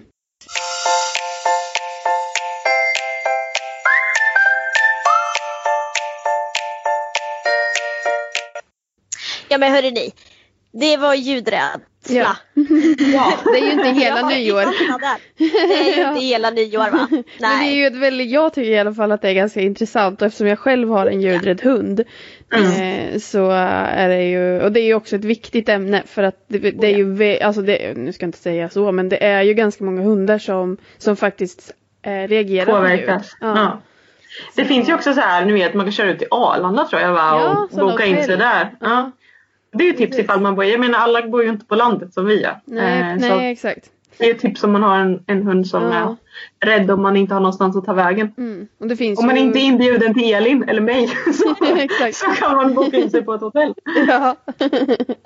[9.48, 10.12] Ja men hörni ni,
[10.72, 11.80] det var ljudrädsla.
[12.08, 12.36] Ja.
[13.14, 13.32] ja.
[13.44, 14.64] det är ju inte hela nyår.
[15.38, 17.08] Det är ju inte hela nyår va?
[17.10, 17.24] Nej.
[17.40, 19.60] Men det är ju ett väldigt, jag tycker i alla fall att det är ganska
[19.60, 22.04] intressant och eftersom jag själv har en ljudrädd hund
[22.54, 23.12] mm.
[23.14, 26.44] eh, så är det ju, och det är ju också ett viktigt ämne för att
[26.48, 29.42] det, det är ju, alltså det, nu ska jag inte säga så, men det är
[29.42, 33.36] ju ganska många hundar som, som faktiskt eh, reagerar Påverkas.
[33.40, 33.46] Ja.
[33.56, 33.80] ja.
[34.56, 34.68] Det så.
[34.68, 37.12] finns ju också så här, ni vet man kan köra ut till Arlanda tror jag
[37.12, 38.74] va, och boka in sig där.
[38.80, 39.10] Ja.
[39.74, 42.14] Det är ju tips ifall man bor, jag menar alla bor ju inte på landet
[42.14, 42.60] som vi gör.
[42.64, 43.90] Nej, eh, nej exakt.
[44.18, 46.16] Det är tips om man har en, en hund som ja.
[46.60, 48.34] är rädd om man inte har någonstans att ta vägen.
[48.38, 48.68] Mm.
[48.78, 51.54] Och det finns om man inte är inbjuden till Elin eller mig så,
[52.12, 53.74] så kan man boka in sig på ett hotell.
[54.08, 54.36] Ja.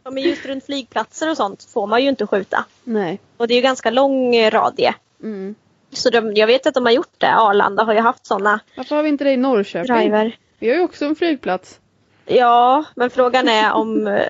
[0.04, 0.10] ja.
[0.10, 2.64] men just runt flygplatser och sånt får man ju inte skjuta.
[2.84, 3.20] Nej.
[3.36, 4.94] Och det är ju ganska lång radie.
[5.22, 5.54] Mm.
[5.92, 7.34] Så de, jag vet att de har gjort det.
[7.34, 8.60] Arlanda har ju haft sådana.
[8.76, 9.96] Varför har vi inte det i Norrköping?
[9.96, 10.36] Driver.
[10.58, 11.80] Vi har ju också en flygplats.
[12.28, 14.06] Ja, men frågan är om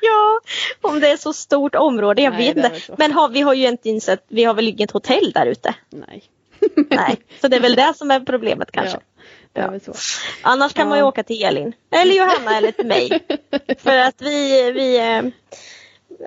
[0.00, 0.40] ja,
[0.80, 2.22] om det är så stort område.
[2.22, 2.80] Jag Nej, vet inte.
[2.80, 2.94] så.
[2.98, 5.74] Men har, vi har ju inte insett, vi har väl inget hotell där ute?
[5.90, 6.22] Nej.
[6.90, 8.96] Nej, så det är väl det som är problemet kanske.
[8.96, 9.92] Ja, det är väl så.
[10.42, 11.08] Annars kan man ju Ja.
[11.08, 11.72] åka till Elin.
[11.90, 13.26] Eller Johanna eller till mig.
[13.78, 15.22] För att vi, vi eh,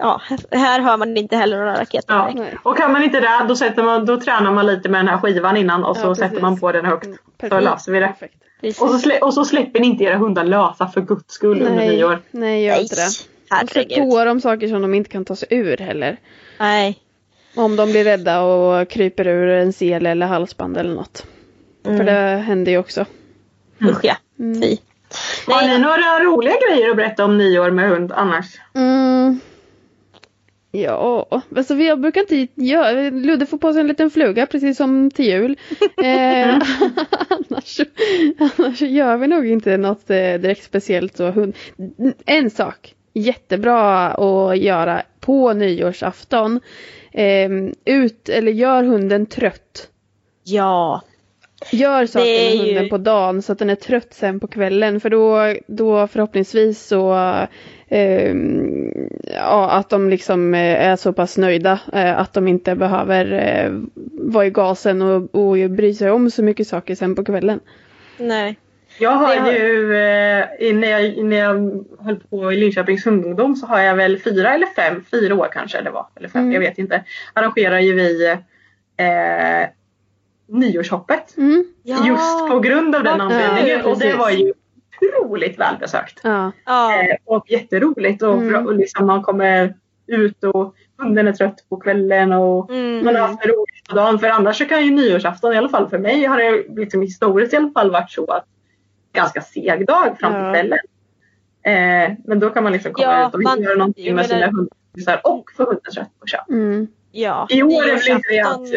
[0.02, 2.34] ja, här hör man inte heller några raketer Ja.
[2.64, 5.18] Och kan man inte det, då, sätter man, då tränar man lite med den här
[5.18, 7.06] skivan innan och så Ja, sätter man på den högt.
[7.06, 7.64] Mm, Så perfekt.
[7.64, 8.08] löser vi det.
[8.08, 8.36] Perfekt.
[8.62, 8.82] Precis.
[8.82, 11.76] Och så, slä, och så släpper ni inte era hundar lösa för guds skull under
[11.76, 12.22] Nej, nyår.
[12.32, 13.06] nej gör inte det.
[13.06, 14.10] Och sätt herregud.
[14.10, 16.18] på dem saker som de inte kan ta sig ur heller.
[16.60, 17.00] Nej.
[17.56, 21.26] Om de blir rädda och kryper ur en sel eller halsband eller något.
[21.84, 22.06] För Mm.
[22.06, 23.06] det händer ju också.
[23.82, 24.16] Usch ja.
[24.40, 24.62] Mm.
[24.62, 24.78] Fy.
[25.48, 28.46] Har Nej, ni några roliga grejer att berätta om nyår med hund annars?
[28.76, 29.09] Mm.
[30.72, 35.12] Ja, alltså vi brukar inte göra, Ludde får på sig en liten fluga precis som
[35.12, 35.58] till jul.
[36.04, 36.50] Eh,
[37.30, 37.80] annars,
[38.40, 41.56] annars gör vi nog inte något eh, direkt speciellt så hund.
[42.26, 46.60] En sak, jättebra att göra på nyårsafton.
[47.12, 47.50] Eh,
[47.86, 49.90] ut eller gör hunden trött.
[50.44, 51.02] ja.
[51.72, 55.00] Gör saker med hunden ju- på dagen så att den är trött sen på kvällen
[55.00, 57.14] för då, då förhoppningsvis så
[57.90, 58.92] ehm,
[59.36, 63.72] ja, att de liksom eh, är så pass nöjda eh, att de inte behöver eh,
[64.14, 67.60] vara i gasen och, och bry sig om så mycket saker sen på kvällen.
[68.18, 68.58] Nej.
[69.00, 73.80] Jag har ju, eh, när, jag, när jag höll på i Linköpings hundungdom så har
[73.80, 76.54] jag väl fyra eller fem, fyra år kanske det var, eller fem, Mm.
[76.54, 77.04] jag vet inte.
[77.34, 78.26] Arrangerar ju vi
[78.98, 79.70] eh,
[80.50, 81.38] nyårshoppet.
[81.38, 81.66] Mm.
[81.84, 82.08] Ja.
[82.08, 83.86] Just på grund av den Ja, anledningen.
[83.86, 84.54] och det var ju
[85.02, 86.20] otroligt välbesökt.
[86.24, 86.52] Ja.
[86.66, 87.02] Ja.
[87.02, 88.22] Eh, och jätteroligt.
[88.24, 88.66] Och, Mm.
[88.68, 89.76] och liksom man kommer
[90.08, 93.06] ut och hunden är trött på kvällen och Mm.
[93.06, 94.20] man har haft roligt på dagen.
[94.20, 97.54] För annars så kan ju nyårsafton, i alla fall för mig, har det liksom historiskt
[97.54, 98.46] i alla fall varit så att
[99.14, 100.54] ganska seg dag fram till Ja.
[100.54, 100.80] kvällen.
[101.64, 104.46] Eh, men då kan man liksom komma Ja, ut och man- göra någonting med sina
[104.46, 106.50] hundar och få hunden trött på köp.
[106.50, 106.88] Mm.
[107.12, 107.48] ja.
[107.50, 108.68] I år är det väl inte det att,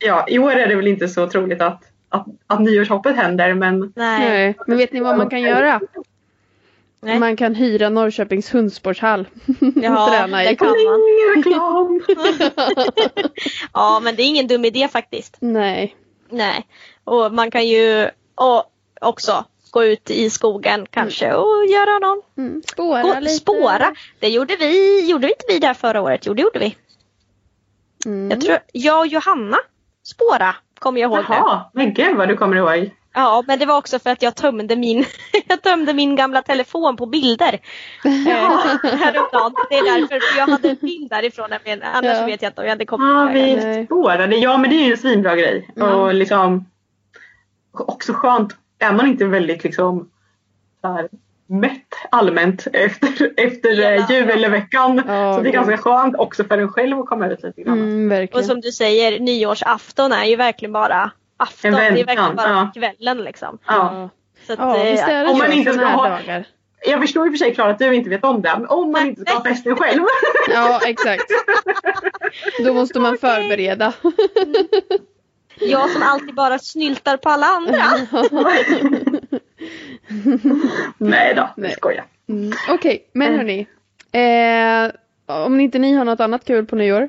[0.00, 3.92] ja, i år är det väl inte så troligt att, att, att nyårshoppet händer men
[3.96, 4.20] Nej.
[4.28, 4.54] Nej.
[4.66, 5.80] Men vet ni vad man kan göra?
[7.02, 7.18] Nej.
[7.18, 9.28] Man kan hyra Norrköpings hundsportshall
[9.74, 10.56] Ja, och träna det i.
[10.56, 12.00] kan man.
[13.72, 15.36] Ja, men det är ingen dum idé faktiskt.
[15.40, 15.96] Nej.
[16.30, 16.66] Nej.
[17.04, 18.64] Och man kan ju och
[19.00, 22.22] också gå ut i skogen kanske och göra någon.
[22.38, 22.62] Mm.
[22.72, 23.34] Spåra Gå, lite.
[23.34, 23.94] spåra.
[24.18, 25.00] Det gjorde vi.
[25.10, 26.26] Gjorde vi inte vi där förra året?
[26.26, 26.76] Jo, det gjorde vi.
[28.06, 28.30] Mm.
[28.30, 29.56] Jag tror jag och Johanna
[30.10, 31.34] spåra kommer jag ihåg nu.
[31.36, 32.90] Jaha, men gud vad du kommer ihåg.
[33.14, 35.04] Ja, men det var också för att jag tömde min,
[35.48, 37.58] jag tömde min gamla telefon på bilder.
[38.04, 38.10] Eh,
[38.98, 39.54] häromdagen.
[39.70, 41.48] Det är därför, för jag hade en bild därifrån.
[41.64, 42.26] Men annars Ja.
[42.26, 44.36] vet jag inte om jag hade kommit Ja, vi spårade.
[44.36, 45.68] Ja, men det är ju en svinbra grej.
[45.76, 46.66] Och liksom
[47.72, 48.56] också skönt.
[48.78, 50.10] Är man inte väldigt liksom
[50.80, 51.08] så här,
[51.50, 55.02] mätt allmänt efter, efter Ja, ja, julveckan.
[55.08, 57.78] Ja, så det är ganska skönt också för en själv att komma ut lite grann.
[57.78, 61.74] Mm, Och som du säger, nyårsafton är ju verkligen bara afton.
[61.74, 62.80] En det är väntan, verkligen bara ja.
[62.80, 63.58] kvällen liksom.
[63.66, 64.10] Ja.
[64.46, 66.44] Så att, Ja, eh, visst är det om man inte ska ha- dagar.
[66.86, 68.54] Jag förstår i och för sig Klara att du inte vet om det.
[68.58, 70.02] Men om man inte ska ha festen själv.
[70.54, 71.24] Ja, exakt.
[72.64, 73.92] Då måste man förbereda.
[75.60, 77.82] Jag som alltid bara snyltar på alla andra.
[80.98, 81.70] Nej då, Nej.
[81.70, 82.04] jag skojar.
[82.28, 82.52] Mm.
[82.70, 83.66] Okej, men hörni.
[84.12, 84.92] Eh,
[85.44, 87.08] om inte ni har något annat kul på nyår?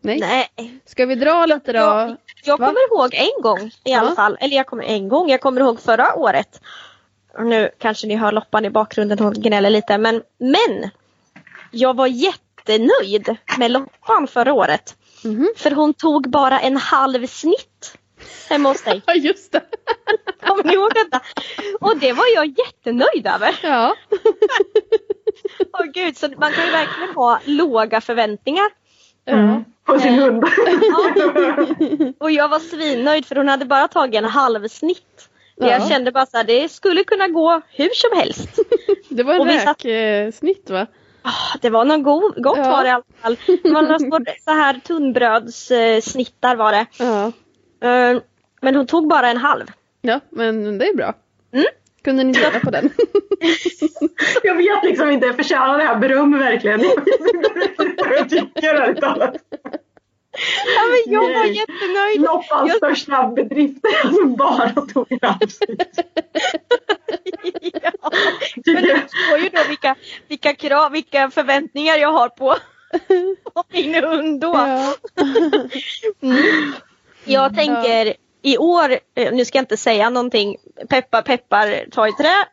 [0.00, 0.18] Nej?
[0.20, 0.80] Nej.
[0.84, 1.78] Ska vi dra lite då?
[1.78, 3.98] Jag, jag kommer ihåg en gång i Ja.
[4.00, 4.36] alla fall.
[4.40, 5.28] Eller jag kommer en gång.
[5.30, 6.60] Jag kommer ihåg förra året.
[7.38, 9.18] Och nu kanske ni hör Loppan i bakgrunden.
[9.18, 9.98] Hon gnäller lite.
[9.98, 10.90] Men, men.
[11.70, 14.96] Jag var jättenöjd med Loppan förra året.
[15.24, 15.48] Mhm.
[15.56, 17.98] För hon tog bara en halv snitt
[18.48, 19.02] hemma hos dig.
[19.06, 19.62] Ja, just det.
[20.46, 21.20] Kommer ni ihåg detta?
[21.80, 23.58] Och det var jag jättenöjd över.
[23.62, 23.94] Ja.
[25.72, 28.70] Åh gud, så man kan ju verkligen ha låga förväntningar.
[29.24, 29.64] ja.
[29.84, 30.44] På sin hund.
[32.18, 35.28] Och jag var svinnöjd för hon hade bara tagit en halv snitt.
[35.56, 35.66] Ja.
[35.70, 38.48] Jag kände bara så här, det skulle kunna gå hur som helst.
[39.08, 40.86] Det var en vi satt- räksnitt va?
[41.22, 42.70] Ah, Det var något go- gott Ja.
[42.70, 43.36] var det i alla fall.
[43.62, 43.98] Det var några
[44.44, 46.86] så här tunnbrödssnittar var det.
[46.98, 47.32] Ja.
[47.82, 48.22] Eh,
[48.60, 49.66] Men hon tog bara en halv.
[50.00, 51.14] Ja, men det är bra.
[51.52, 51.66] Mm.
[52.04, 52.90] Kunde ni dela på den?
[54.42, 56.80] Jag vet liksom inte, jag förtjänar det här beröm verkligen.
[58.16, 59.34] jag tycker ärligt talat.
[60.76, 61.52] Ja, men jag var Nej.
[61.56, 62.20] jättenöjd.
[62.20, 65.98] Loppans Jag- största bedrift är alltså bara tog en avsnitt.
[67.82, 67.90] ja.
[68.54, 69.94] Men Tycker du förstår ju då vilka,
[70.28, 72.56] vilka krav, vilka förväntningar jag har på,
[73.54, 74.52] på min hund då.
[74.56, 74.94] Ja.
[77.28, 80.56] Jag tänker i år, eh, nu ska jag inte säga någonting,
[80.88, 82.44] peppar peppar ta i trä.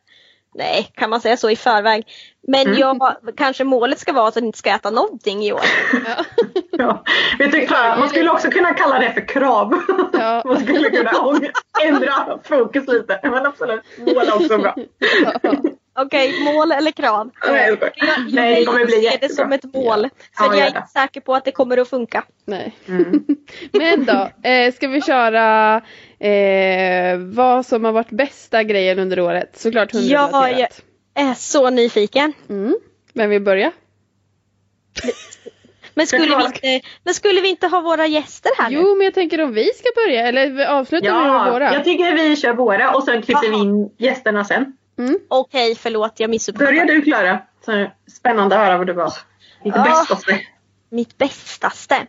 [0.57, 2.07] Nej, kan man säga så i förväg.
[2.47, 2.79] Men mm.
[2.79, 5.61] jag, kanske målet ska vara att jag inte ska äta någonting i år.
[6.07, 6.25] Ja.
[6.71, 7.03] ja.
[7.39, 7.67] Vet du,
[7.99, 9.81] man skulle också kunna kalla det för krav.
[10.13, 10.41] Ja.
[10.45, 11.11] Man skulle kunna
[11.83, 13.19] ändra fokus lite.
[13.23, 14.75] Men absolut, mål är också bra.
[15.43, 15.53] Ja.
[15.97, 17.31] Okej, okay, mål eller krav?
[17.47, 20.09] Nej, jag, jag, Nej, det kommer bli ser det som ett mål.
[20.37, 20.43] Ja.
[20.43, 22.23] För jag är inte säker på att det kommer att funka.
[22.45, 22.75] Nej.
[22.87, 23.25] Mm.
[23.71, 25.75] Men då, eh, ska vi köra
[26.19, 29.57] eh, vad som har varit bästa grejen under året?
[29.57, 30.53] Såklart hundrelaterat.
[30.57, 30.69] Ja,
[31.15, 32.33] jag är så nyfiken.
[32.49, 32.75] Mm.
[33.13, 33.71] Vem vill börja?
[35.93, 38.95] Men skulle, vi inte, men skulle vi inte ha våra gäster här Jo, nu?
[38.95, 41.73] men jag tänker om vi ska börja eller avslutar ja, vi med våra?
[41.73, 44.77] Jag tycker vi kör våra och sen klipper vi in gästerna sen.
[44.97, 45.19] Mm.
[45.27, 46.71] Okej, okay, förlåt jag missuppfattade.
[46.71, 47.41] Börja du Klara.
[48.17, 49.13] Spännande att höra vad du var.
[49.63, 50.41] Ditt ja, bästaste.
[50.89, 52.07] Mitt bästaste.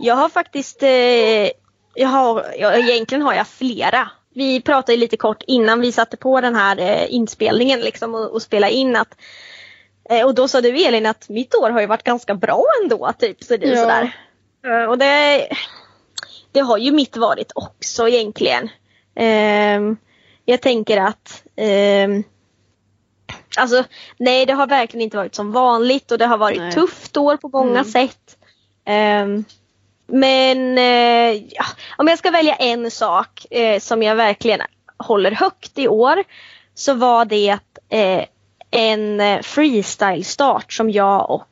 [0.00, 1.50] Jag har faktiskt, eh,
[1.94, 4.10] jag har, jag, egentligen har jag flera.
[4.34, 8.42] Vi pratade lite kort innan vi satte på den här eh, inspelningen liksom och, och
[8.42, 9.16] spela in att
[10.10, 13.12] eh, och då sa du Elin att mitt år har ju varit ganska bra ändå.
[13.18, 13.76] Typ, så det, ja.
[13.76, 14.16] sådär.
[14.66, 15.48] Eh, och det,
[16.52, 18.68] det har ju mitt varit också egentligen.
[19.14, 19.96] Um,
[20.44, 22.08] jag tänker att eh,
[23.56, 23.84] Alltså
[24.18, 26.72] nej det har verkligen inte varit som vanligt och det har varit nej.
[26.72, 27.84] tufft år på många mm.
[27.84, 28.36] sätt.
[28.84, 29.26] Eh,
[30.06, 31.64] men eh, ja,
[31.96, 34.60] om jag ska välja en sak eh, som jag verkligen
[34.96, 36.24] håller högt i år
[36.74, 38.24] så var det eh,
[38.70, 41.48] en eh, freestyle start som jag och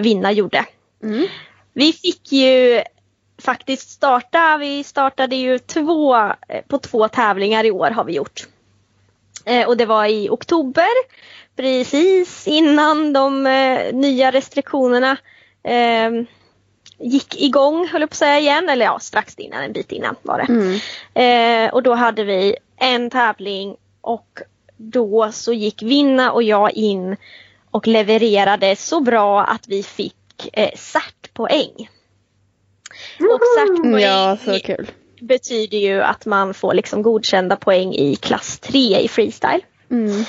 [0.00, 0.64] Vinna gjorde.
[1.02, 1.26] Mm.
[1.72, 2.82] Vi fick ju
[3.42, 4.56] faktiskt starta.
[4.56, 8.46] Vi startade ju två, eh, på två tävlingar i år har vi gjort.
[9.44, 10.88] Eh, och det var i oktober,
[11.56, 15.16] precis innan de eh, nya restriktionerna
[15.62, 16.10] eh,
[16.98, 20.16] gick igång, höll jag på att säga igen, eller ja strax innan, en bit innan
[20.22, 20.52] var det.
[20.52, 20.78] Mm.
[21.14, 24.40] Eh, och då hade vi en tävling och
[24.76, 27.16] då så gick Vinna och jag in
[27.70, 31.88] och levererade så bra att vi fick eh, CERT-poäng.
[33.18, 34.90] Och CERT-poäng ja, så kul.
[35.20, 39.60] betyder ju att man får liksom godkända poäng i klass 3 i freestyle.
[39.90, 40.24] Mm.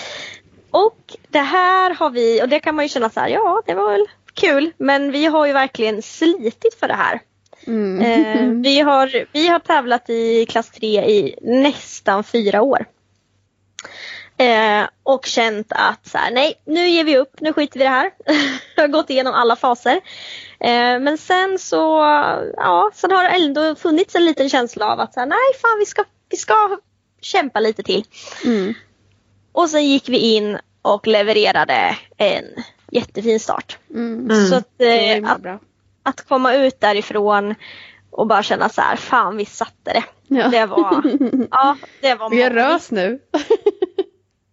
[0.71, 3.73] Och det här har vi, och det kan man ju känna så här, ja det
[3.73, 7.21] var väl kul, men vi har ju verkligen slitit för det här.
[7.67, 8.01] Mm.
[8.01, 12.85] Eh, vi, har, vi har tävlat i klass 3 i nästan fyra år.
[14.37, 17.87] Eh, och känt att så här, nej nu ger vi upp, nu skiter vi i
[17.87, 18.11] det här.
[18.81, 19.99] har gått igenom alla faser.
[20.63, 21.77] Eh, men sen så,
[22.57, 25.79] ja, sen har det ändå funnits en liten känsla av att så här, nej fan
[25.79, 26.77] vi ska, vi ska
[27.21, 28.05] kämpa lite till.
[28.45, 28.73] Mm.
[29.51, 32.43] Och sen gick vi in och levererade en
[32.91, 33.77] jättefin start.
[33.89, 34.29] Mm.
[34.31, 34.45] mm.
[34.45, 35.61] Så att, eh, att,
[36.03, 37.55] att, komma ut därifrån
[38.11, 40.03] och bara känna så här, fan vi satte det.
[40.27, 40.47] Ja.
[40.47, 41.03] Det var,
[41.51, 43.19] ja, det var Vi är rös nu.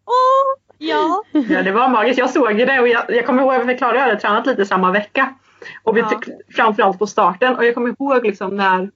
[0.07, 1.23] Åh, ja.
[1.33, 2.18] ja, det var magiskt.
[2.18, 4.46] Jag såg ju det och jag, jag kommer ihåg att Klara och jag hade tränat
[4.46, 5.35] lite samma vecka.
[5.83, 6.20] Och vi ja.
[6.57, 8.90] framförallt på starten och jag kommer ihåg liksom när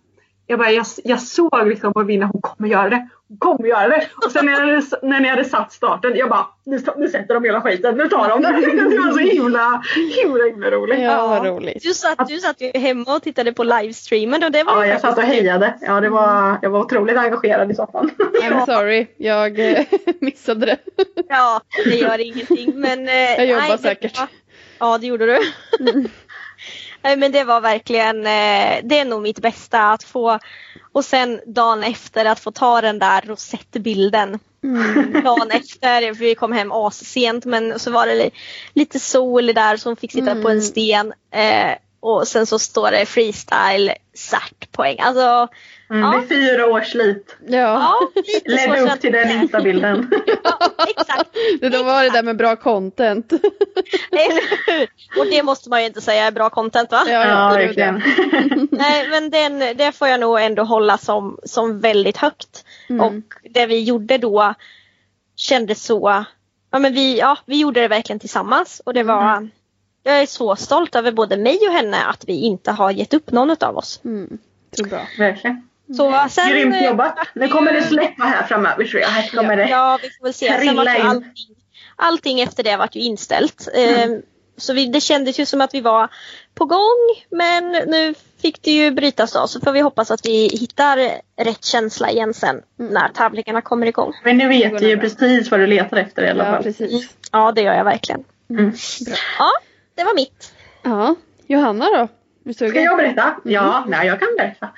[0.47, 3.09] jag, bara, jag, jag såg liksom på Vinna, hon kommer göra det.
[3.29, 4.09] Hon kommer göra det.
[4.25, 7.45] Och sen när, hade, när ni hade satt starten, jag bara, nu, nu sätter de
[7.45, 8.49] hela skiten, nu tar de det.
[8.51, 9.83] Det var så himla,
[10.23, 11.01] himla, himla roligt.
[11.01, 11.83] Ja, vad roligt.
[11.83, 15.01] Du satt, du satt ju hemma och tittade på livestreamen och det var Ja, jag
[15.01, 15.75] satt och hejade.
[15.81, 18.11] Ja, det var, jag var otroligt engagerad i soffan.
[18.43, 19.85] I'm sorry, jag eh,
[20.21, 20.79] missade det.
[21.29, 23.09] Ja, det gör ingenting men...
[23.09, 24.21] Eh, jag jobbar nej, säkert.
[24.79, 25.41] Ja, det gjorde du.
[25.81, 26.09] Mm.
[27.05, 30.39] Men det var verkligen, eh, det är nog mitt bästa att få
[30.93, 34.39] och sen dagen efter att få ta den där rosettbilden.
[34.65, 35.23] Mm.
[35.25, 38.31] Dagen efter, för vi kom hem assent men så var det
[38.75, 40.43] lite sol där så hon fick sitta mm.
[40.43, 40.65] på en mm.
[40.65, 41.13] sten.
[41.31, 44.99] Eh, och sen så står det freestyle cert poäng.
[44.99, 45.49] Alltså,
[45.91, 46.11] mm, ja.
[46.11, 47.37] Det är fyra års slit.
[47.47, 47.59] Ja.
[47.59, 50.11] ja Ledde upp till den instabilden.
[50.45, 50.59] ja,
[50.97, 51.31] exakt.
[51.61, 53.33] Det då var det där med bra content.
[53.33, 54.89] Eller hur?
[55.21, 57.05] Och det måste man ju inte säga är bra content va?
[57.07, 58.03] Ja, ja verkligen.
[58.71, 62.65] Nej men den, det får jag nog ändå hålla som, som väldigt högt.
[62.89, 63.01] Mm.
[63.01, 64.55] Och det vi gjorde då
[65.37, 66.25] kändes så,
[66.71, 69.51] ja men vi, ja, vi gjorde det verkligen tillsammans och det var mm
[70.05, 73.31] jag är så stolt över både mig och henne att vi inte har gett upp
[73.31, 74.01] någon av oss.
[74.05, 74.39] Mm.
[74.73, 75.01] Så bra.
[75.19, 75.69] Verkligen.
[75.97, 77.19] Så sen, Grymt jobbat.
[77.35, 79.09] Nu kommer det släppa här framöver tror jag.
[79.09, 80.59] Här kommer det ja, vi får väl se.
[80.59, 81.25] Sen var allting,
[81.97, 83.69] allting efter det var ju inställt.
[83.75, 84.13] Mm.
[84.13, 84.23] Ehm,
[84.57, 86.09] så vi, det kändes ju som att vi var
[86.55, 90.49] på gång men nu fick det ju brytas då så får vi hoppas att vi
[90.49, 90.97] hittar
[91.45, 92.93] rätt känsla igen sen mm.
[92.93, 94.13] när tävlingarna kommer igång.
[94.25, 96.55] Men nu vet du ju precis vad du letar efter i alla fall.
[96.55, 97.09] Ja, precis.
[97.33, 98.25] ja det gör jag verkligen.
[98.51, 98.71] Mm.
[99.07, 99.15] Bra.
[99.39, 99.51] Ja,
[99.95, 100.53] det var mitt.
[100.83, 101.15] Ja,
[101.47, 102.09] Johanna då?
[102.53, 103.23] Ska jag berätta?
[103.23, 103.39] Mm.
[103.43, 104.69] Ja, nej, jag kan berätta.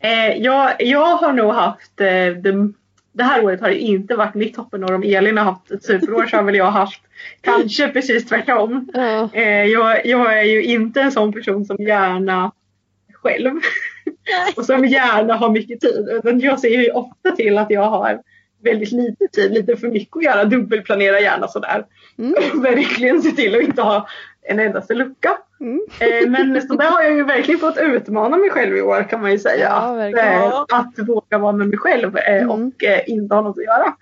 [0.00, 2.72] Eh, jag, jag har nog haft eh, det,
[3.12, 4.92] det här året har det inte varit mitt toppenår.
[4.92, 7.00] Om Elin har haft ett superår så har väl jag haft
[7.40, 8.88] kanske precis tvärtom.
[8.94, 9.28] Ja.
[9.32, 12.52] Eh, jag, jag är ju inte en sån person som gärna
[13.12, 13.60] själv
[14.56, 16.20] och som gärna har mycket tid.
[16.42, 18.22] Jag ser ju ofta till att jag har
[18.62, 21.86] väldigt lite tid, lite för mycket att göra, dubbelplanera gärna sådär.
[22.18, 22.62] Mm.
[22.62, 24.08] Verkligen se till att inte ha
[24.42, 25.38] en endaste lucka.
[25.60, 25.80] Mm.
[26.00, 29.20] Eh, men så där har jag ju verkligen fått utmana mig själv i år kan
[29.20, 29.68] man ju säga.
[29.68, 32.50] Ja, att, eh, att våga vara med mig själv eh, mm.
[32.50, 32.72] och
[33.06, 33.96] inte ha något att göra.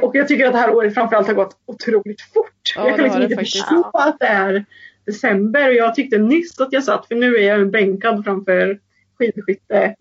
[0.00, 2.72] Och jag tycker att det här året framförallt har gått otroligt fort.
[2.76, 4.64] Ja, jag kan liksom inte förstå att det är
[5.06, 8.78] december och jag tyckte nyss att jag satt, för nu är jag bänkad framför
[9.18, 9.94] skidskytte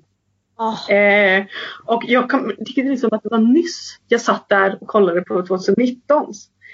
[0.57, 0.91] Oh.
[0.91, 1.45] Eh,
[1.85, 5.41] och jag kan, tycker liksom att det var nyss jag satt där och kollade på
[5.41, 6.33] 2019.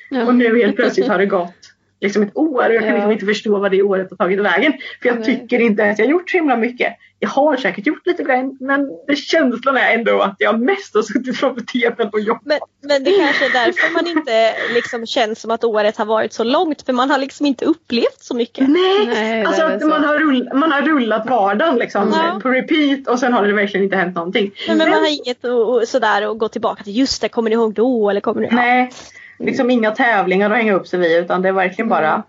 [0.10, 0.26] Ja.
[0.26, 1.59] Och nu helt plötsligt har det gått
[2.02, 2.96] liksom ett år och jag kan ja.
[2.96, 4.74] liksom inte förstå vad det året har tagit vägen.
[5.02, 5.26] För jag Nej.
[5.26, 6.94] tycker inte att jag gjort så himla mycket.
[7.22, 11.02] Jag har säkert gjort lite grejer men det känslan är ändå att jag mest har
[11.02, 12.44] suttit framför tvn och jobbat.
[12.46, 16.34] Men, men det kanske är därför man inte liksom känns som att året har varit
[16.34, 18.70] så långt för man har liksom inte upplevt så mycket.
[18.70, 22.40] Nej, Nej alltså att man har, rull, man har rullat vardagen liksom ja.
[22.44, 24.52] på repeat och sen har det verkligen inte hänt någonting.
[24.68, 27.50] Men, men man har inget och, och, sådär att gå tillbaka till just det, kommer
[27.50, 28.92] ni ihåg då eller kommer ni Nej.
[29.40, 32.24] Liksom inga tävlingar att hänga upp sig vid utan det är verkligen bara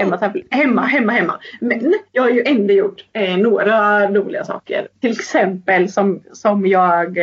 [0.00, 1.40] hemma, hemma, hemma, hemma.
[1.60, 4.88] Men jag har ju ändå gjort eh, några roliga saker.
[5.00, 7.18] Till exempel som, som jag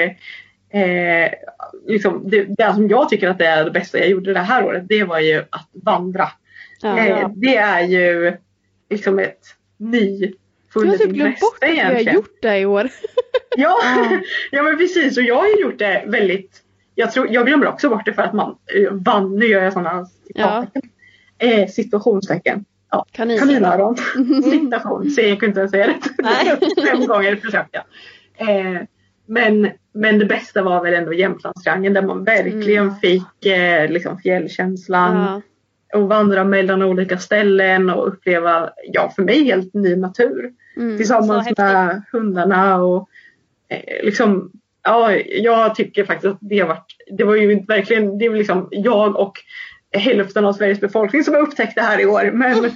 [0.70, 1.32] eh,
[1.88, 4.66] liksom, det, det som jag tycker att det är det bästa jag gjorde det här
[4.66, 6.28] året det var ju att vandra.
[6.82, 8.38] Ja, eh, det är ju
[8.90, 10.34] liksom ett egentligen.
[10.74, 12.90] Du har typ glömt bort att vi har gjort det i år.
[13.58, 13.80] ja,
[14.52, 16.63] ja men precis och jag har ju gjort det väldigt
[16.96, 19.74] jag, tror, jag glömmer också bort det för att man eh, vann, nu gör jag
[19.74, 20.66] sådana ja.
[21.38, 22.66] eh, situationstecken.
[22.92, 23.40] Ja, Kanin.
[23.40, 23.98] kaninöron.
[24.44, 26.82] Citation, så jag kunde inte ens säga det.
[26.88, 27.84] Fem gånger försökte
[28.38, 28.50] jag.
[28.50, 28.82] Eh,
[29.26, 32.96] men, men det bästa var väl ändå Jämtlandstriangeln där man verkligen mm.
[32.96, 35.16] fick eh, liksom fjällkänslan.
[35.16, 35.42] Ja.
[36.00, 40.54] Och vandra mellan olika ställen och uppleva, ja för mig helt ny natur.
[40.78, 43.10] Mm, tillsammans med hundarna och
[43.70, 44.52] eh, liksom
[44.84, 46.86] ja, jag tycker faktiskt att det varit,
[47.18, 49.38] det var ju verkligen, det är liksom jag och
[49.94, 52.32] hälften av Sveriges befolkning som har upptäckt det här i år.
[52.34, 52.62] Men,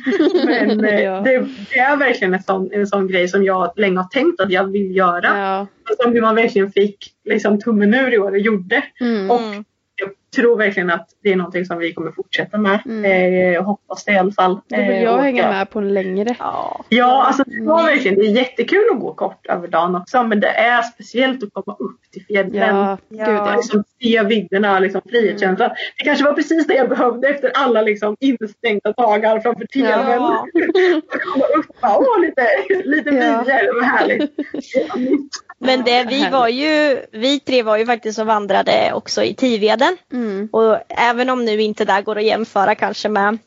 [0.46, 1.22] men eh, ja.
[1.22, 4.52] det, det, är verkligen en sån, en sån grej som jag länge har tänkt att
[4.52, 5.38] jag vill göra.
[5.38, 5.68] Ja.
[6.04, 8.84] Som man verkligen fick liksom, tummen ur i år och gjorde.
[9.00, 9.32] Mm.
[9.32, 9.42] Och
[10.36, 12.80] tror verkligen att det är någonting som vi kommer fortsätta med.
[12.86, 13.06] Mm.
[13.06, 14.60] Eh, jag hoppas det i alla fall.
[14.68, 16.36] Då vill jag eh, hänga med på en längre.
[16.40, 17.94] Ja, ja alltså det var mm.
[17.94, 21.54] verkligen, det är jättekul att gå kort över dagen också men det är speciellt att
[21.54, 22.76] komma upp till fjällen.
[22.76, 23.56] Ja, ja.
[23.56, 25.70] Liksom, se vidderna, liksom, frihetskänslan.
[25.70, 25.78] Mm.
[25.98, 29.88] Det kanske var precis det jag behövde efter alla liksom, instängda dagar framför tvn.
[30.18, 30.48] Ja.
[31.34, 32.48] komma upp och åh, lite,
[32.84, 33.44] lite ja.
[33.46, 34.32] vyer, vad härligt.
[35.60, 39.98] Men det, vi var ju, vi tre var ju faktiskt och vandrade också i Tiveden.
[40.14, 40.50] Mm.
[40.52, 43.38] Och även om nu inte där går att jämföra kanske med,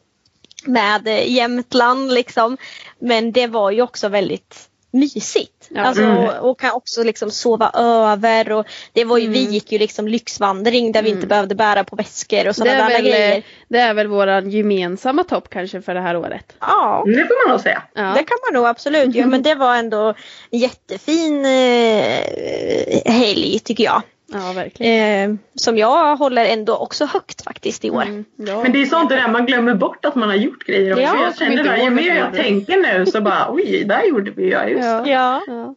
[0.65, 2.57] med Jämtland liksom.
[2.99, 5.69] Men det var ju också väldigt mysigt.
[5.69, 5.83] Ja.
[5.83, 6.41] Alltså, mm.
[6.41, 9.33] och, kan också liksom sova över och det var ju, mm.
[9.33, 11.29] vi gick ju liksom lyxvandring där vi inte mm.
[11.29, 13.43] behövde bära på väskor och sådana där grejer.
[13.69, 16.57] Det är väl våran gemensamma topp kanske för det här året.
[16.61, 17.05] Ja.
[17.07, 17.83] Det får man nog säga.
[17.95, 18.03] Ja.
[18.03, 20.15] Det kan man nog absolut göra men det var ändå
[20.51, 24.03] jättefin eh, helg tycker jag.
[24.33, 25.31] Ja, verkligen.
[25.31, 28.03] Eh, som jag håller ändå också högt faktiskt i år.
[28.03, 28.63] Mm, ja.
[28.63, 31.03] Men det är sånt där man glömmer bort att man har gjort grejer också.
[31.03, 34.43] Ja, jag känner där, ju mer jag tänker nu så bara oj, där gjorde vi
[34.43, 35.07] ju just ja.
[35.07, 35.75] Ja, ja.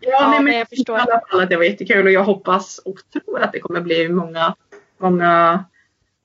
[0.00, 0.98] ja nej, men jag förstår.
[0.98, 3.80] I alla fall att det var jättekul och jag hoppas och tror att det kommer
[3.80, 4.54] bli många,
[4.98, 5.64] många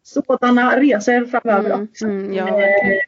[0.04, 2.06] sådana resor framöver mm, också.
[2.06, 2.48] Mm, ja.
[2.48, 3.00] Eh,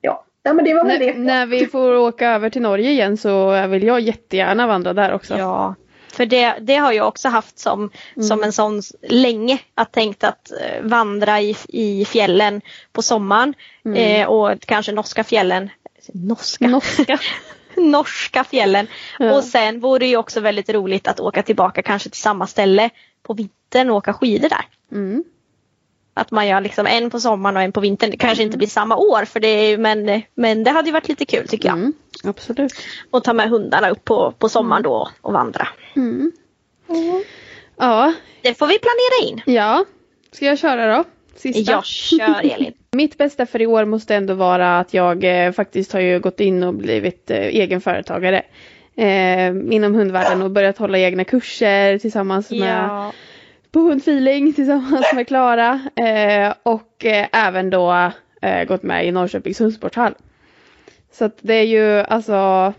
[0.00, 0.24] ja.
[0.42, 1.14] ja, men det var väl det.
[1.14, 5.38] När vi får åka över till Norge igen så vill jag jättegärna vandra där också.
[5.38, 5.74] Ja,
[6.14, 8.28] för det, det har jag också haft som, mm.
[8.28, 12.60] som en sån länge att tänkt att eh, vandra i, i fjällen
[12.92, 13.96] på sommaren mm.
[13.96, 15.70] eh, och kanske norska fjällen.
[16.12, 16.68] Norska?
[16.68, 17.18] Norska.
[17.76, 18.86] norska fjällen.
[19.18, 19.36] Ja.
[19.36, 22.90] Och sen vore det ju också väldigt roligt att åka tillbaka kanske till samma ställe
[23.22, 24.64] på vintern och åka skidor där.
[24.92, 25.24] Mm.
[26.14, 28.10] Att man gör liksom en på sommaren och en på vintern.
[28.10, 28.48] Det kanske mm.
[28.48, 31.68] inte blir samma år för det men, men det hade ju varit lite kul tycker
[31.68, 31.78] jag.
[31.78, 31.92] Mm,
[32.24, 32.72] absolut.
[33.10, 34.90] Och ta med hundarna upp på, på sommaren mm.
[34.90, 35.68] då och vandra.
[35.96, 36.32] Mm.
[37.76, 38.12] Ja.
[38.42, 39.54] Det får vi planera in.
[39.54, 39.84] Ja.
[40.32, 41.04] Ska jag köra då?
[41.36, 41.72] Sista.
[41.72, 42.72] Jag kör Elin.
[42.92, 46.40] Mitt bästa för i år måste ändå vara att jag eh, faktiskt har ju gått
[46.40, 48.42] in och blivit eh, egen företagare.
[48.96, 53.12] Eh, inom hundvärlden och börjat hålla egna kurser tillsammans ja.
[53.74, 58.12] På hundfeeling tillsammans med Klara eh, och eh, även då
[58.42, 60.14] eh, gått med i Norrköpings hundsporthall.
[61.12, 62.72] Så att det är ju alltså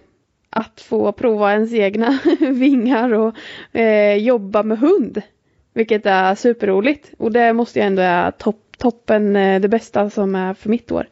[0.50, 3.36] att få prova ens egna vingar och
[3.80, 5.22] eh, jobba med hund.
[5.74, 7.12] Vilket är superroligt.
[7.18, 10.92] Och det måste jag ändå är topp, toppen, eh, det bästa som är för mitt
[10.92, 11.08] år.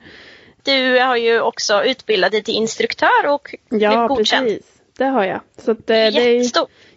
[0.63, 4.47] Du har ju också utbildat dig till instruktör och ja, godkänd.
[4.47, 4.65] Precis.
[4.97, 5.41] Det har jag.
[5.57, 6.43] Så att, eh, det är,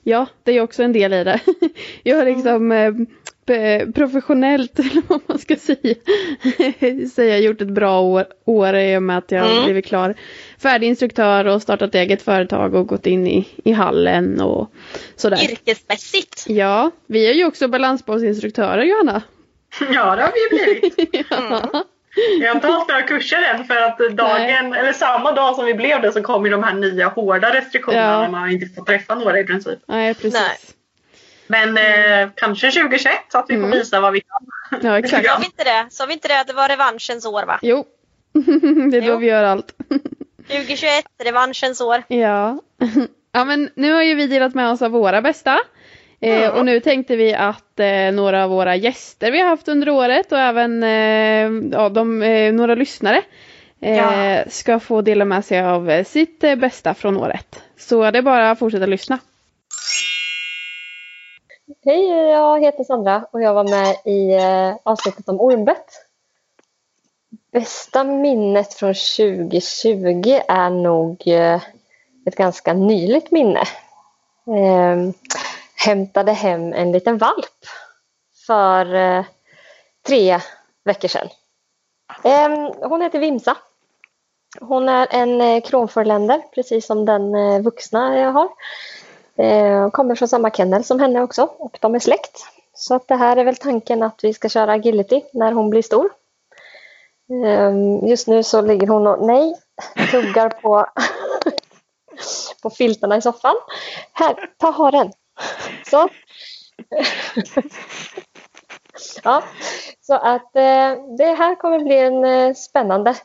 [0.06, 1.40] ja, det är också en del i det.
[2.02, 3.06] jag har liksom mm
[3.94, 5.94] professionellt, eller vad man ska säga,
[7.14, 9.64] säga gjort ett bra år, år i och med att jag mm.
[9.64, 10.14] blivit klar
[10.58, 14.70] färdig instruktör och startat eget företag och gått in i, i hallen och
[15.16, 15.50] sådär.
[15.50, 16.44] Yrkesmässigt.
[16.48, 19.22] Ja, vi är ju också balansbåtsinstruktörer Johanna.
[19.80, 21.26] Ja, det har vi blivit.
[21.30, 21.84] ja.
[22.40, 25.74] Jag har inte hållit några kurser än för att dagen, eller samma dag som vi
[25.74, 28.22] blev det så kom ju de här nya hårda restriktionerna.
[28.22, 28.28] Ja.
[28.28, 29.78] Man har inte fått träffa några i princip.
[29.86, 30.40] Nej, precis.
[30.40, 30.58] Nej.
[31.46, 33.70] Men eh, kanske 2021 så att vi mm.
[33.70, 34.80] får visa vad vi kan.
[34.82, 35.26] Ja exakt.
[35.26, 35.86] Sa vi inte det?
[35.90, 37.58] Sa vi inte det att det var revanschens år va?
[37.62, 37.84] Jo.
[38.90, 39.16] det är då jo.
[39.16, 39.72] vi gör allt.
[40.48, 42.02] 2021, revanschens år.
[42.08, 42.58] Ja.
[43.32, 45.58] Ja men nu har ju vi delat med oss av våra bästa.
[46.26, 49.88] Eh, och nu tänkte vi att eh, några av våra gäster vi har haft under
[49.88, 53.22] året och även eh, ja, de, eh, några lyssnare
[53.80, 54.44] eh, ja.
[54.48, 57.62] ska få dela med sig av sitt eh, bästa från året.
[57.78, 59.18] Så det är bara att fortsätta lyssna.
[61.84, 64.34] Hej, jag heter Sandra och jag var med i
[64.82, 65.86] avsnittet om ormbett.
[67.52, 71.22] Bästa minnet från 2020 är nog
[72.26, 73.62] ett ganska nyligt minne.
[75.76, 77.66] Hämtade hem en liten valp
[78.46, 79.24] för eh,
[80.06, 80.40] tre
[80.84, 81.28] veckor sedan.
[82.24, 83.56] Ehm, hon heter Vimsa.
[84.60, 88.48] Hon är en eh, kronförländer, precis som den eh, vuxna jag har.
[89.36, 92.46] Ehm, hon kommer från samma kennel som henne också och de är släkt.
[92.74, 95.82] Så att det här är väl tanken att vi ska köra agility när hon blir
[95.82, 96.10] stor.
[97.46, 99.54] Ehm, just nu så ligger hon och, nej,
[100.10, 100.86] tuggar på,
[102.62, 103.54] på filtarna i soffan.
[104.12, 105.12] Här, ta haren.
[105.90, 106.08] Så.
[109.24, 109.44] ja,
[110.00, 113.16] så att eh, det här kommer bli en eh, spännande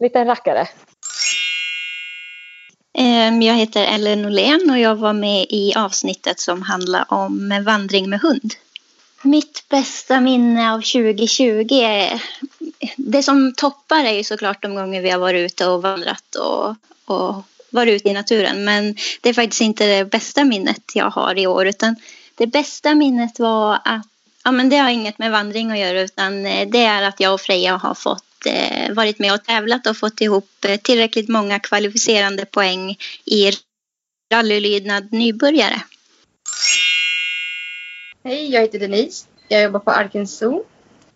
[0.00, 0.68] liten rackare.
[2.94, 8.10] Ehm, jag heter Ellen Norlén och jag var med i avsnittet som handlar om vandring
[8.10, 8.54] med hund.
[9.22, 12.22] Mitt bästa minne av 2020 är...
[12.96, 16.74] Det som toppar är ju såklart de gånger vi har varit ute och vandrat och,
[17.04, 18.64] och varit ute i naturen.
[18.64, 21.96] Men det är faktiskt inte det bästa minnet jag har i år utan
[22.34, 24.06] det bästa minnet var att
[24.44, 27.34] Ja, men det har inget med vandring att göra utan eh, det är att jag
[27.34, 31.58] och Freja har fått eh, varit med och tävlat och fått ihop eh, tillräckligt många
[31.58, 33.50] kvalificerande poäng i
[34.32, 35.82] rallylydnad nybörjare.
[38.24, 39.26] Hej, jag heter Denise.
[39.48, 40.64] Jag jobbar på Arken Zoo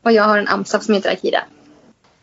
[0.03, 1.45] och jag har en AMSAP som heter Akira.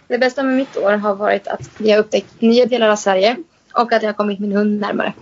[0.08, 3.38] Det bästa med mitt år har varit att vi har upptäckt nya delar av Sverige
[3.74, 5.14] och att jag har kommit min hund närmare.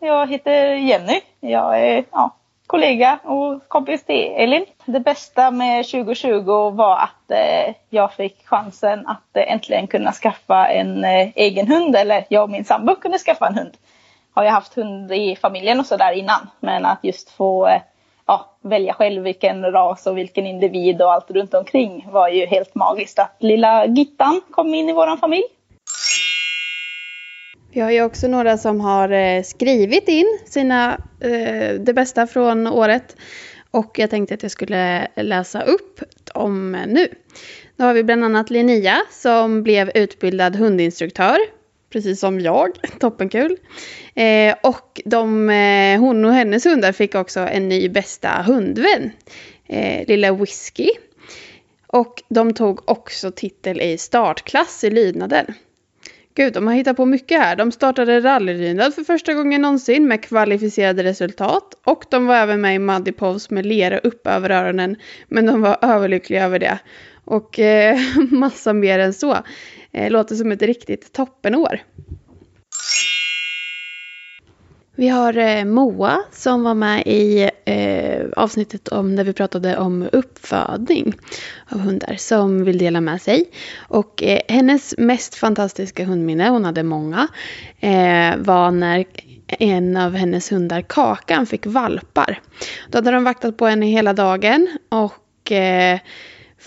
[0.00, 1.20] Jag heter Jenny.
[1.40, 2.34] Jag är ja,
[2.66, 4.66] kollega och kompis till Elin.
[4.84, 10.68] Det bästa med 2020 var att eh, jag fick chansen att eh, äntligen kunna skaffa
[10.68, 11.96] en eh, egen hund.
[11.96, 13.76] Eller jag och min sambo kunde skaffa en hund.
[14.34, 16.50] Har jag haft hund i familjen och sådär innan.
[16.60, 17.80] Men att just få eh,
[18.26, 22.74] ja, välja själv vilken ras och vilken individ och allt runt omkring var ju helt
[22.74, 23.18] magiskt.
[23.18, 25.44] Att lilla Gittan kom in i våran familj.
[27.74, 32.66] Vi har ju också några som har eh, skrivit in sina, eh, det bästa från
[32.66, 33.16] året.
[33.70, 36.00] Och jag tänkte att jag skulle läsa upp
[36.34, 37.08] dem nu.
[37.76, 41.38] Då har vi bland annat Linnea som blev utbildad hundinstruktör.
[41.90, 42.70] Precis som jag,
[43.00, 43.56] toppenkul.
[44.14, 49.12] Eh, och de, eh, hon och hennes hundar fick också en ny bästa hundvän.
[49.66, 50.90] Eh, lilla Whisky.
[51.86, 55.54] Och de tog också titel i startklass i lydnaden.
[56.36, 57.56] Gud, de har hittat på mycket här.
[57.56, 61.74] De startade rallyrynad för första gången någonsin med kvalificerade resultat.
[61.84, 64.96] Och de var även med i Muddy Pose med lera upp över öronen.
[65.28, 66.78] Men de var överlyckliga över det.
[67.24, 67.98] Och eh,
[68.30, 69.36] massa mer än så.
[69.92, 71.80] Eh, låter som ett riktigt toppenår.
[74.96, 80.08] Vi har eh, Moa som var med i eh, avsnittet om där vi pratade om
[80.12, 81.14] uppfödning
[81.68, 83.44] av hundar som vill dela med sig.
[83.88, 87.28] Och eh, hennes mest fantastiska hundminne, hon hade många,
[87.80, 89.04] eh, var när
[89.46, 92.40] en av hennes hundar, Kakan, fick valpar.
[92.90, 95.98] Då hade de vaktat på henne hela dagen och eh,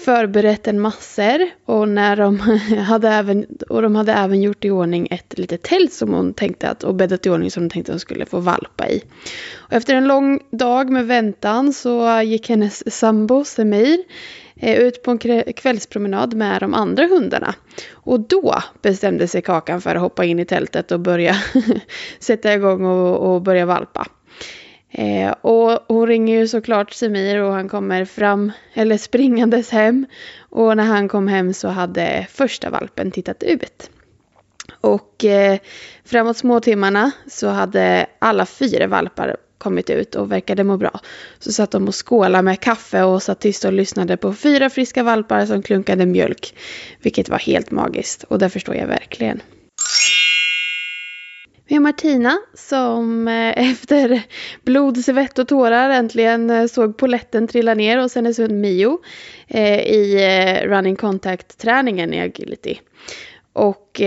[0.05, 2.39] förberett en massor och, när de
[2.87, 6.69] hade även, och de hade även gjort i ordning ett litet tält som hon tänkte
[6.69, 9.03] att, och bäddat i ordning som hon tänkte att hon skulle få valpa i.
[9.55, 13.97] Och efter en lång dag med väntan så gick hennes sambo Semir
[14.55, 17.55] eh, ut på en kvällspromenad med de andra hundarna.
[17.91, 21.35] Och då bestämde sig Kakan för att hoppa in i tältet och börja
[22.19, 24.07] sätta igång och, och börja valpa.
[24.97, 30.05] Eh, och hon ringer ju såklart Semir och han kommer fram, eller springandes hem.
[30.39, 33.89] Och när han kom hem så hade första valpen tittat ut.
[34.81, 35.59] Och eh,
[36.05, 40.99] framåt småtimmarna så hade alla fyra valpar kommit ut och verkade må bra.
[41.39, 45.03] Så satt de och skålade med kaffe och satt tyst och lyssnade på fyra friska
[45.03, 46.55] valpar som klunkade mjölk.
[47.01, 49.41] Vilket var helt magiskt och det förstår jag verkligen.
[51.69, 54.21] Vi har Martina som eh, efter
[54.63, 58.99] blod, svett och tårar äntligen eh, såg poletten trilla ner hos hennes hund Mio
[59.47, 60.17] eh, i
[60.65, 62.79] running contact-träningen i agility.
[63.53, 64.01] Och,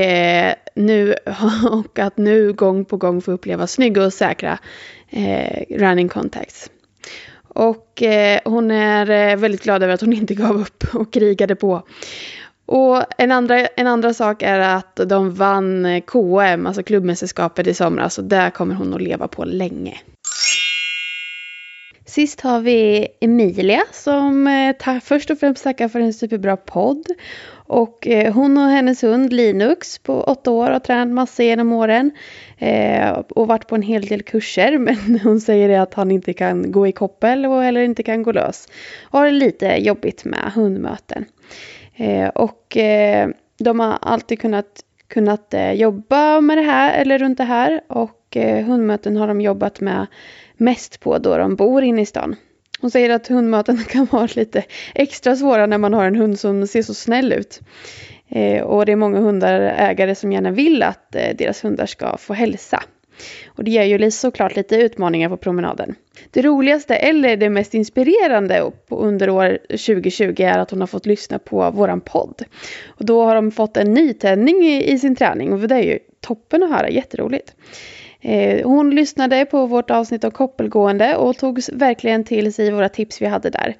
[0.74, 1.14] nu,
[1.70, 4.58] och att nu gång på gång få uppleva snygga och säkra
[5.70, 6.70] running contacts.
[7.48, 8.02] Och
[8.44, 11.82] hon är väldigt glad över att hon inte gav upp och krigade på.
[12.70, 17.74] Och en andra, en andra sak är att de vann eh, KM, alltså klubbmästerskapet i
[17.74, 18.18] somras.
[18.18, 19.98] Och där kommer hon att leva på länge.
[22.06, 27.06] Sist har vi Emilia som eh, först och främst tackar för en superbra podd.
[27.52, 32.10] Och eh, hon och hennes hund Linux på åtta år har tränat massa genom åren.
[32.58, 36.72] Eh, och varit på en hel del kurser men hon säger att han inte kan
[36.72, 38.68] gå i koppel och heller inte kan gå lös.
[39.02, 41.24] Och har det lite jobbigt med hundmöten.
[42.00, 43.28] Eh, och eh,
[43.58, 47.80] de har alltid kunnat, kunnat eh, jobba med det här eller runt det här.
[47.86, 48.36] Och
[48.66, 50.06] hundmöten har de jobbat med
[50.56, 52.36] mest på då de bor inne i stan.
[52.80, 56.66] Hon säger att hundmöten kan vara lite extra svåra när man har en hund som
[56.66, 57.60] ser så snäll ut.
[58.64, 62.82] Och det är många hundägare som gärna vill att deras hundar ska få hälsa.
[63.46, 65.94] Och det ger ju såklart lite utmaningar på promenaden.
[66.30, 71.38] Det roligaste eller det mest inspirerande under år 2020 är att hon har fått lyssna
[71.38, 72.42] på våran podd.
[72.86, 75.98] Och då har de fått en nytändning i, i sin träning och det är ju
[76.20, 77.54] toppen att höra, jätteroligt.
[78.22, 83.22] Eh, hon lyssnade på vårt avsnitt om koppelgående och tog verkligen till sig våra tips
[83.22, 83.76] vi hade där.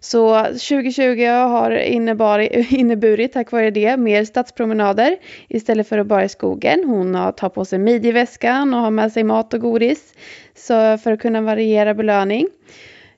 [0.00, 2.38] Så 2020 har innebar,
[2.74, 5.16] inneburit tack vare det mer stadspromenader
[5.48, 6.84] istället för att bara i skogen.
[6.84, 10.14] Hon tar på sig midjeväskan och har med sig mat och godis
[10.54, 12.48] så för att kunna variera belöning.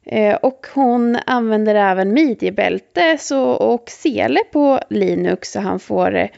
[0.04, 3.18] Eh, och hon använder även midjebälte
[3.58, 6.28] och sele på Linux så han får eh,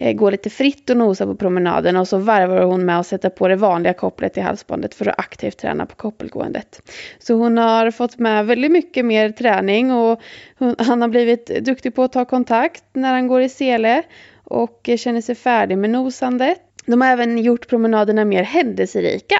[0.00, 3.30] Eh, gå lite fritt och nosa på promenaden och så varvar hon med att sätta
[3.30, 6.82] på det vanliga kopplet i halsbandet för att aktivt träna på koppelgåendet.
[7.18, 10.20] Så hon har fått med väldigt mycket mer träning och
[10.58, 14.02] hon, han har blivit duktig på att ta kontakt när han går i sele
[14.44, 16.58] och känner sig färdig med nosandet.
[16.86, 19.38] De har även gjort promenaderna mer händelserika.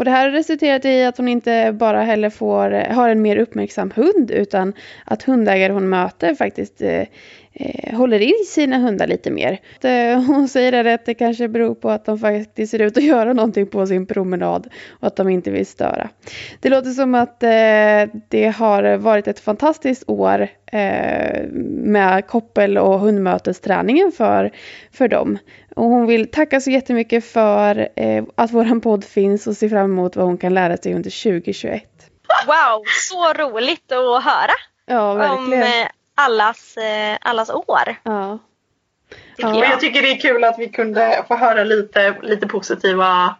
[0.00, 3.36] Och det här har resulterat i att hon inte bara heller får, har en mer
[3.36, 4.72] uppmärksam hund utan
[5.04, 7.04] att hundägare hon möter faktiskt eh,
[7.60, 9.58] eh, håller i sina hundar lite mer.
[9.80, 13.32] Eh, hon säger att det kanske beror på att de faktiskt ser ut att göra
[13.32, 14.68] någonting på sin promenad
[15.00, 16.08] och att de inte vill störa.
[16.60, 23.00] Det låter som att eh, det har varit ett fantastiskt år eh, med koppel och
[23.00, 24.50] hundmötesträningen för,
[24.92, 25.38] för dem.
[25.76, 27.88] Och hon vill tacka så jättemycket för
[28.34, 31.82] att våran podd finns och se fram emot vad hon kan lära sig under 2021.
[32.46, 34.52] Wow, så roligt att höra!
[34.86, 35.62] Ja, verkligen.
[35.62, 35.86] Om
[36.20, 37.96] allas, eh, allas år.
[38.02, 38.38] Ja.
[39.36, 39.54] ja.
[39.54, 39.56] Jag.
[39.56, 43.36] jag tycker det är kul att vi kunde få höra lite, lite positiva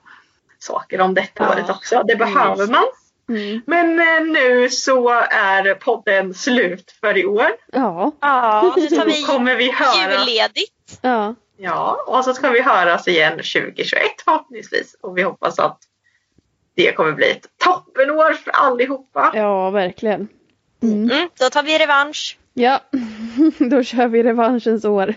[0.59, 1.51] saker om detta ja.
[1.51, 2.03] året också.
[2.03, 2.85] Det behöver man.
[3.29, 3.63] Mm.
[3.67, 7.51] Men eh, nu så är podden slut för i år.
[7.73, 8.13] Ja.
[8.21, 10.13] Ja, så tar vi kommer vi höra...
[10.13, 10.99] julledigt.
[11.03, 11.35] Ja.
[11.63, 14.97] Ja, och så ska vi höras igen 2021 förhoppningsvis.
[15.01, 15.79] Och vi hoppas att
[16.75, 19.33] det kommer bli ett toppenår för allihopa.
[19.35, 20.29] Ja, verkligen.
[20.83, 21.11] Mm.
[21.11, 22.39] Mm, då tar vi revansch.
[22.55, 22.81] Ja,
[23.71, 25.15] då kör vi revanschens år.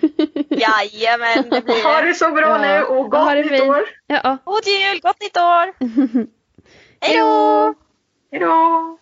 [0.50, 1.84] Jajamän, det blir det.
[1.84, 2.58] Ha det så bra ja.
[2.58, 3.62] nu och gott nytt fint.
[3.62, 3.84] år.
[4.08, 4.38] Ja.
[4.46, 5.74] God jul, gott nytt år.
[7.02, 7.74] Hej då!
[8.32, 8.98] Hej då!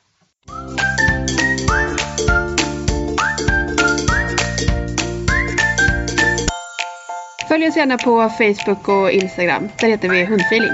[7.48, 9.70] Följ oss gärna på Facebook och Instagram.
[9.80, 10.74] Där heter vi Hundfeeling.